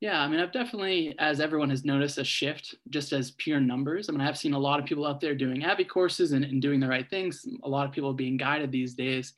[0.00, 4.08] Yeah, I mean, I've definitely, as everyone has noticed, a shift just as pure numbers.
[4.08, 6.60] I mean, I've seen a lot of people out there doing avi courses and, and
[6.60, 7.46] doing the right things.
[7.62, 9.32] A lot of people being guided these days.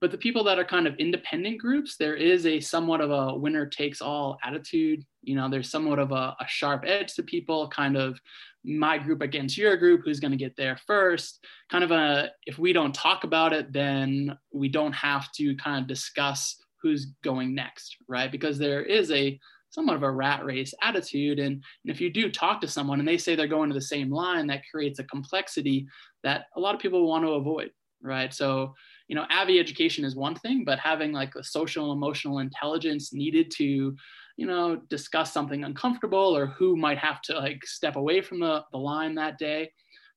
[0.00, 3.36] But the people that are kind of independent groups, there is a somewhat of a
[3.36, 5.04] winner takes all attitude.
[5.22, 8.20] You know, there's somewhat of a, a sharp edge to people, kind of
[8.64, 11.44] my group against your group who's going to get there first.
[11.70, 15.82] Kind of a if we don't talk about it then we don't have to kind
[15.82, 18.30] of discuss who's going next right?
[18.30, 19.38] Because there is a
[19.70, 21.62] somewhat of a rat race attitude and, and
[21.94, 24.46] if you do talk to someone and they say they're going to the same line
[24.46, 25.86] that creates a complexity
[26.22, 27.70] that a lot of people want to avoid
[28.02, 28.32] right?
[28.32, 28.74] So
[29.08, 33.50] you know avi education is one thing but having like a social emotional intelligence needed
[33.50, 33.96] to
[34.38, 38.64] you know, discuss something uncomfortable or who might have to like step away from the,
[38.70, 39.70] the line that day.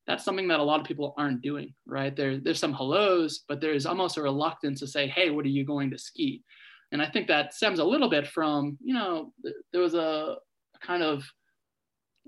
[0.05, 2.15] That's something that a lot of people aren't doing, right?
[2.15, 5.65] There, there's some hellos, but there's almost a reluctance to say, hey, what are you
[5.65, 6.43] going to ski?
[6.91, 9.33] And I think that stems a little bit from, you know,
[9.73, 10.35] there was a,
[10.75, 11.23] a kind of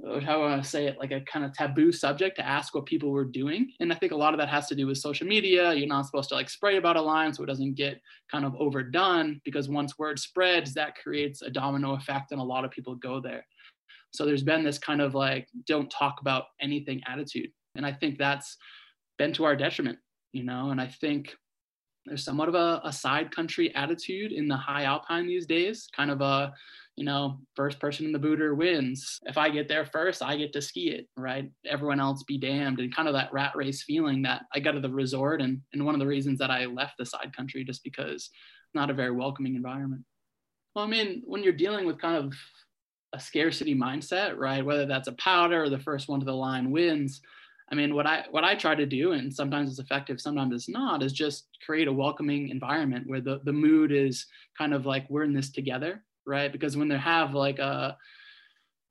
[0.02, 2.86] how I want to say it, like a kind of taboo subject to ask what
[2.86, 3.72] people were doing.
[3.80, 5.74] And I think a lot of that has to do with social media.
[5.74, 8.56] You're not supposed to like spray about a line so it doesn't get kind of
[8.56, 12.96] overdone because once word spreads, that creates a domino effect and a lot of people
[12.96, 13.46] go there.
[14.12, 17.50] So there's been this kind of like, don't talk about anything attitude.
[17.76, 18.58] And I think that's
[19.18, 20.00] been to our detriment,
[20.34, 21.36] you know, and I think
[22.06, 26.12] there's somewhat of a, a side country attitude in the high alpine these days, kind
[26.12, 26.54] of a,
[26.96, 29.20] you know, first person in the booter wins.
[29.24, 31.52] If I get there first, I get to ski it, right?
[31.66, 32.80] Everyone else be damned.
[32.80, 35.41] And kind of that rat race feeling that I got to the resort.
[35.41, 38.30] And, and one of the reasons that I left the side country just because
[38.76, 40.04] not a very welcoming environment.
[40.76, 42.34] Well, I mean, when you're dealing with kind of
[43.14, 44.66] a scarcity mindset, right?
[44.66, 47.22] Whether that's a powder or the first one to the line wins.
[47.72, 50.70] I mean, what I what I try to do, and sometimes it's effective, sometimes it's
[50.70, 54.26] not, is just create a welcoming environment where the the mood is
[54.58, 56.52] kind of like we're in this together, right?
[56.52, 57.98] Because when they have like a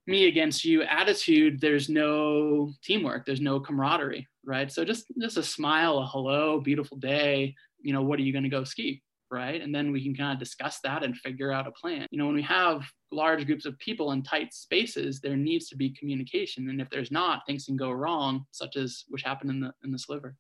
[0.06, 4.70] me against you attitude, there's no teamwork, there's no camaraderie, right?
[4.70, 7.54] So just just a smile, a hello, beautiful day.
[7.80, 9.02] You know, what are you going to go ski?
[9.30, 9.62] Right.
[9.62, 12.06] And then we can kind of discuss that and figure out a plan.
[12.10, 15.76] You know, when we have large groups of people in tight spaces, there needs to
[15.76, 16.68] be communication.
[16.68, 19.90] And if there's not, things can go wrong, such as which happened in the in
[19.90, 20.36] the sliver.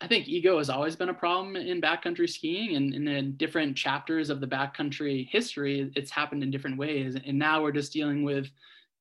[0.00, 3.76] I think ego has always been a problem in backcountry skiing, and in the different
[3.76, 7.16] chapters of the backcountry history, it's happened in different ways.
[7.26, 8.48] And now we're just dealing with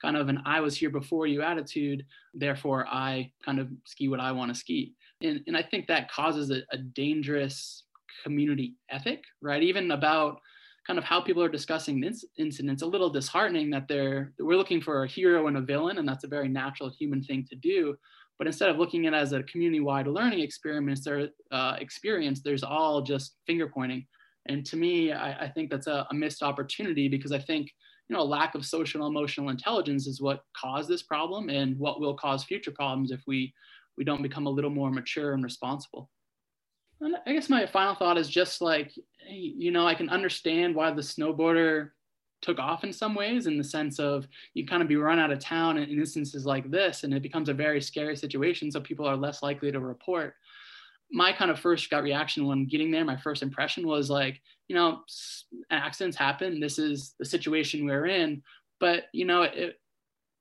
[0.02, 4.20] kind of an I was here before you attitude, therefore I kind of ski what
[4.20, 4.94] I want to ski.
[5.22, 7.84] And, and I think that causes a, a dangerous
[8.24, 9.62] community ethic, right?
[9.62, 10.40] Even about
[10.86, 14.82] kind of how people are discussing this incident, a little disheartening that they're we're looking
[14.82, 17.96] for a hero and a villain, and that's a very natural human thing to do.
[18.38, 23.02] But instead of looking at it as a community-wide learning experience, uh, experience, there's all
[23.02, 24.06] just finger pointing.
[24.48, 27.72] And to me, I, I think that's a, a, missed opportunity because I think
[28.08, 32.00] you know a lack of social emotional intelligence is what caused this problem and what
[32.00, 33.54] will cause future problems if we
[33.98, 36.10] we don't become a little more mature and responsible.
[37.02, 38.92] And I guess my final thought is just like,
[39.28, 41.90] you know, I can understand why the snowboarder
[42.42, 45.32] took off in some ways in the sense of you kind of be run out
[45.32, 49.08] of town in instances like this and it becomes a very scary situation so people
[49.08, 50.36] are less likely to report
[51.12, 54.76] my kind of first gut reaction when getting there my first impression was like you
[54.76, 55.02] know
[55.72, 58.42] accidents happen this is the situation we're in
[58.80, 59.80] but you know it,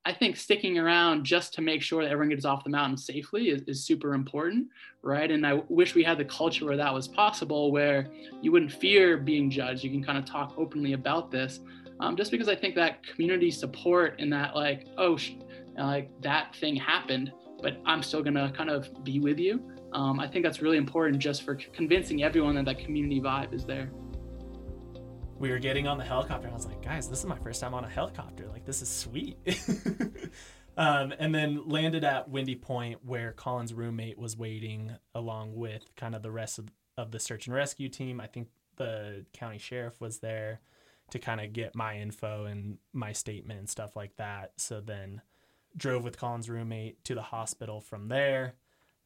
[0.07, 3.49] I think sticking around just to make sure that everyone gets off the mountain safely
[3.49, 4.67] is, is, super important,
[5.01, 5.29] right?
[5.29, 8.07] And I wish we had the culture where that was possible, where
[8.41, 9.83] you wouldn't fear being judged.
[9.83, 11.59] You can kind of talk openly about this,
[11.99, 15.35] um, just because I think that community support and that like, oh, sh-
[15.77, 17.31] like that thing happened,
[17.61, 19.61] but I'm still gonna kind of be with you.
[19.93, 23.65] Um, I think that's really important just for convincing everyone that that community vibe is
[23.65, 23.91] there
[25.39, 26.47] we were getting on the helicopter.
[26.47, 28.47] And I was like, guys, this is my first time on a helicopter.
[28.47, 29.37] Like, this is sweet.
[30.77, 36.15] um, and then landed at Windy Point, where Collin's roommate was waiting along with kind
[36.15, 38.19] of the rest of, of the search and rescue team.
[38.19, 40.61] I think the county sheriff was there
[41.11, 44.53] to kind of get my info and my statement and stuff like that.
[44.57, 45.21] So then
[45.75, 48.55] drove with Collin's roommate to the hospital from there.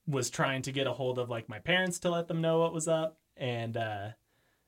[0.08, 2.74] Was trying to get a hold of like my parents to let them know what
[2.74, 3.18] was up.
[3.38, 4.10] And uh,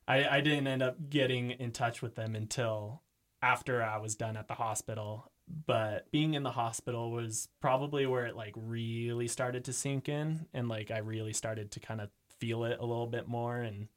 [0.08, 3.02] I, I didn't end up getting in touch with them until
[3.42, 5.32] after I was done at the hospital.
[5.66, 10.46] But being in the hospital was probably where it like really started to sink in
[10.54, 12.10] and like I really started to kind of
[12.40, 13.88] feel it a little bit more and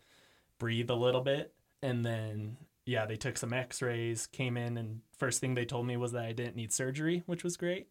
[0.59, 1.53] breathe a little bit.
[1.83, 2.57] And then
[2.87, 6.25] yeah, they took some x-rays, came in and first thing they told me was that
[6.25, 7.89] I didn't need surgery, which was great.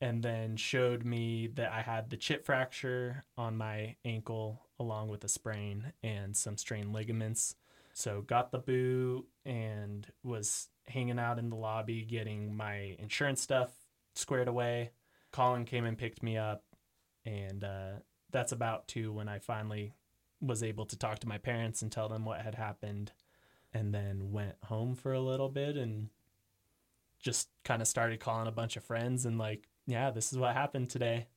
[0.00, 5.22] And then showed me that I had the chip fracture on my ankle along with
[5.24, 7.54] a sprain and some strained ligaments.
[7.92, 13.70] So got the boot and was hanging out in the lobby getting my insurance stuff
[14.14, 14.92] squared away.
[15.32, 16.64] Collin came and picked me up,
[17.24, 17.90] and uh,
[18.30, 19.92] that's about two when I finally
[20.40, 23.12] was able to talk to my parents and tell them what had happened,
[23.72, 26.08] and then went home for a little bit and
[27.20, 30.54] just kind of started calling a bunch of friends and like, yeah, this is what
[30.54, 31.28] happened today.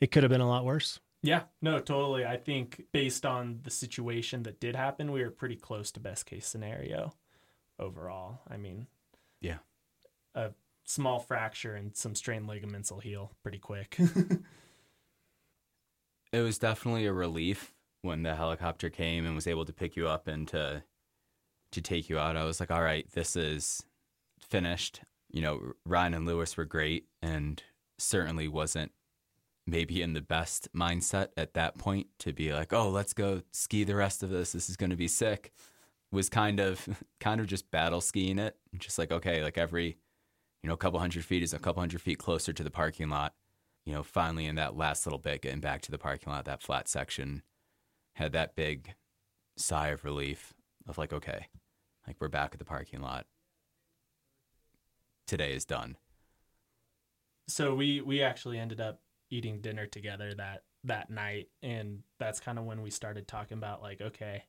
[0.00, 1.00] It could have been a lot worse.
[1.22, 2.24] Yeah, no, totally.
[2.24, 6.24] I think based on the situation that did happen, we were pretty close to best
[6.24, 7.12] case scenario
[7.78, 8.40] overall.
[8.48, 8.86] I mean,
[9.40, 9.58] yeah,
[10.34, 10.52] a
[10.84, 13.98] small fracture and some strained ligaments will heal pretty quick.
[16.32, 20.08] it was definitely a relief when the helicopter came and was able to pick you
[20.08, 20.82] up and to
[21.72, 22.36] to take you out.
[22.36, 23.82] I was like, all right, this is
[24.38, 25.00] finished.
[25.30, 27.62] You know, Ryan and Lewis were great and
[27.98, 28.92] certainly wasn't
[29.66, 33.84] maybe in the best mindset at that point to be like, oh, let's go ski
[33.84, 34.52] the rest of this.
[34.52, 35.52] This is going to be sick.
[36.12, 36.88] Was kind of
[37.20, 39.96] kind of just battle skiing it, just like okay, like every
[40.62, 43.08] you know, a couple hundred feet is a couple hundred feet closer to the parking
[43.08, 43.34] lot.
[43.86, 46.62] You know, finally in that last little bit, getting back to the parking lot, that
[46.62, 47.42] flat section,
[48.14, 48.94] had that big
[49.56, 50.52] sigh of relief
[50.86, 51.46] of like, okay,
[52.10, 53.24] like we're back at the parking lot.
[55.28, 55.96] Today is done.
[57.46, 59.00] So we we actually ended up
[59.30, 63.80] eating dinner together that that night and that's kind of when we started talking about
[63.80, 64.42] like okay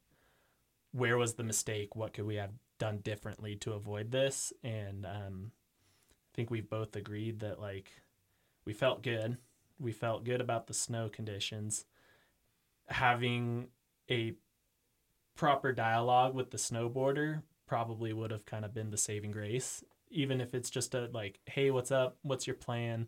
[0.91, 5.51] where was the mistake what could we have done differently to avoid this and um,
[5.51, 7.91] i think we've both agreed that like
[8.64, 9.38] we felt good
[9.78, 11.86] we felt good about the snow conditions
[12.88, 13.68] having
[14.09, 14.34] a
[15.36, 17.41] proper dialogue with the snowboarder
[17.72, 19.82] probably would have kind of been the saving grace.
[20.09, 22.17] Even if it's just a like hey what's up?
[22.22, 23.07] What's your plan?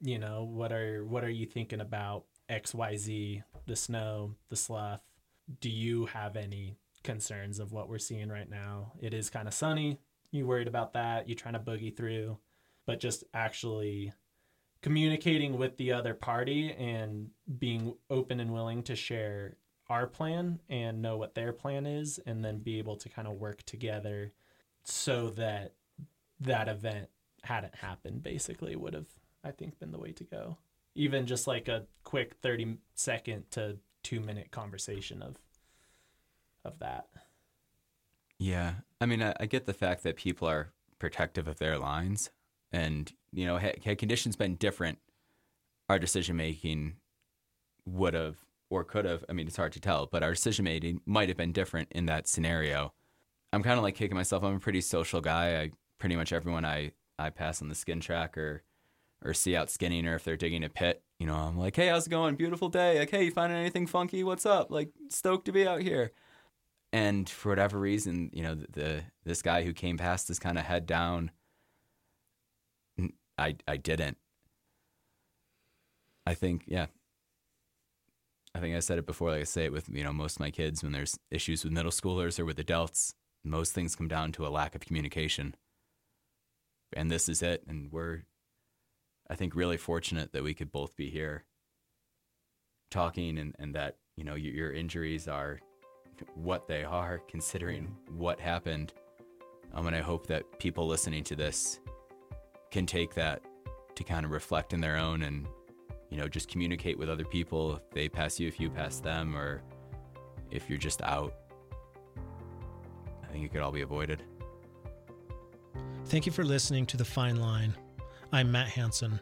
[0.00, 5.00] You know what are what are you thinking about xyz the snow the slough
[5.60, 8.94] do you have any concerns of what we're seeing right now?
[9.00, 10.00] It is kind of sunny.
[10.32, 11.28] You worried about that.
[11.28, 12.38] You trying to boogie through.
[12.86, 14.12] But just actually
[14.82, 17.28] communicating with the other party and
[17.60, 19.56] being open and willing to share
[19.88, 23.34] our plan and know what their plan is and then be able to kind of
[23.34, 24.32] work together
[24.82, 25.74] so that
[26.40, 27.08] that event
[27.42, 29.06] hadn't happened basically would have
[29.44, 30.56] i think been the way to go
[30.94, 35.36] even just like a quick 30 second to 2 minute conversation of
[36.64, 37.08] of that
[38.38, 38.74] Yeah.
[39.00, 42.30] I mean, I, I get the fact that people are protective of their lines.
[42.72, 44.98] And, you know, had, had conditions been different,
[45.88, 46.96] our decision making
[47.86, 48.38] would have
[48.74, 49.24] or could have.
[49.28, 52.06] I mean, it's hard to tell, but our decision making might have been different in
[52.06, 52.92] that scenario.
[53.52, 54.42] I'm kind of like kicking myself.
[54.42, 55.60] I'm a pretty social guy.
[55.60, 58.62] I pretty much everyone I, I pass on the skin track or,
[59.24, 61.88] or see out skinning or if they're digging a pit, you know, I'm like, hey,
[61.88, 62.34] how's it going?
[62.34, 62.98] Beautiful day.
[62.98, 64.24] Like, hey, you finding anything funky?
[64.24, 64.70] What's up?
[64.70, 66.12] Like, stoked to be out here
[66.94, 70.56] and for whatever reason, you know, the, the this guy who came past us kind
[70.56, 71.32] of head down.
[73.36, 74.16] I I didn't.
[76.24, 76.86] I think yeah.
[78.54, 79.30] I think I said it before.
[79.30, 81.72] Like I say it with you know most of my kids when there's issues with
[81.72, 85.54] middle schoolers or with adults, most things come down to a lack of communication.
[86.96, 87.64] And this is it.
[87.66, 88.22] And we're,
[89.28, 91.44] I think, really fortunate that we could both be here
[92.90, 95.58] talking and, and that you know your, your injuries are
[96.34, 98.92] what they are considering what happened.
[99.74, 101.80] Um, and I hope that people listening to this
[102.70, 103.42] can take that
[103.96, 105.48] to kind of reflect in their own and,
[106.14, 109.36] you know, just communicate with other people if they pass you, if you pass them,
[109.36, 109.62] or
[110.52, 111.34] if you're just out.
[113.24, 114.22] I think it could all be avoided.
[116.06, 117.74] Thank you for listening to The Fine Line.
[118.30, 119.18] I'm Matt Hansen.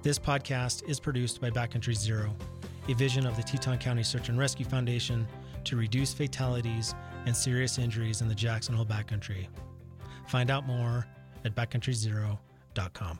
[0.00, 2.34] This podcast is produced by Backcountry Zero,
[2.88, 5.28] a vision of the Teton County Search and Rescue Foundation
[5.64, 6.94] to reduce fatalities
[7.26, 9.46] and serious injuries in the Jackson Hole backcountry.
[10.26, 11.06] Find out more
[11.44, 13.18] at backcountryzero.com.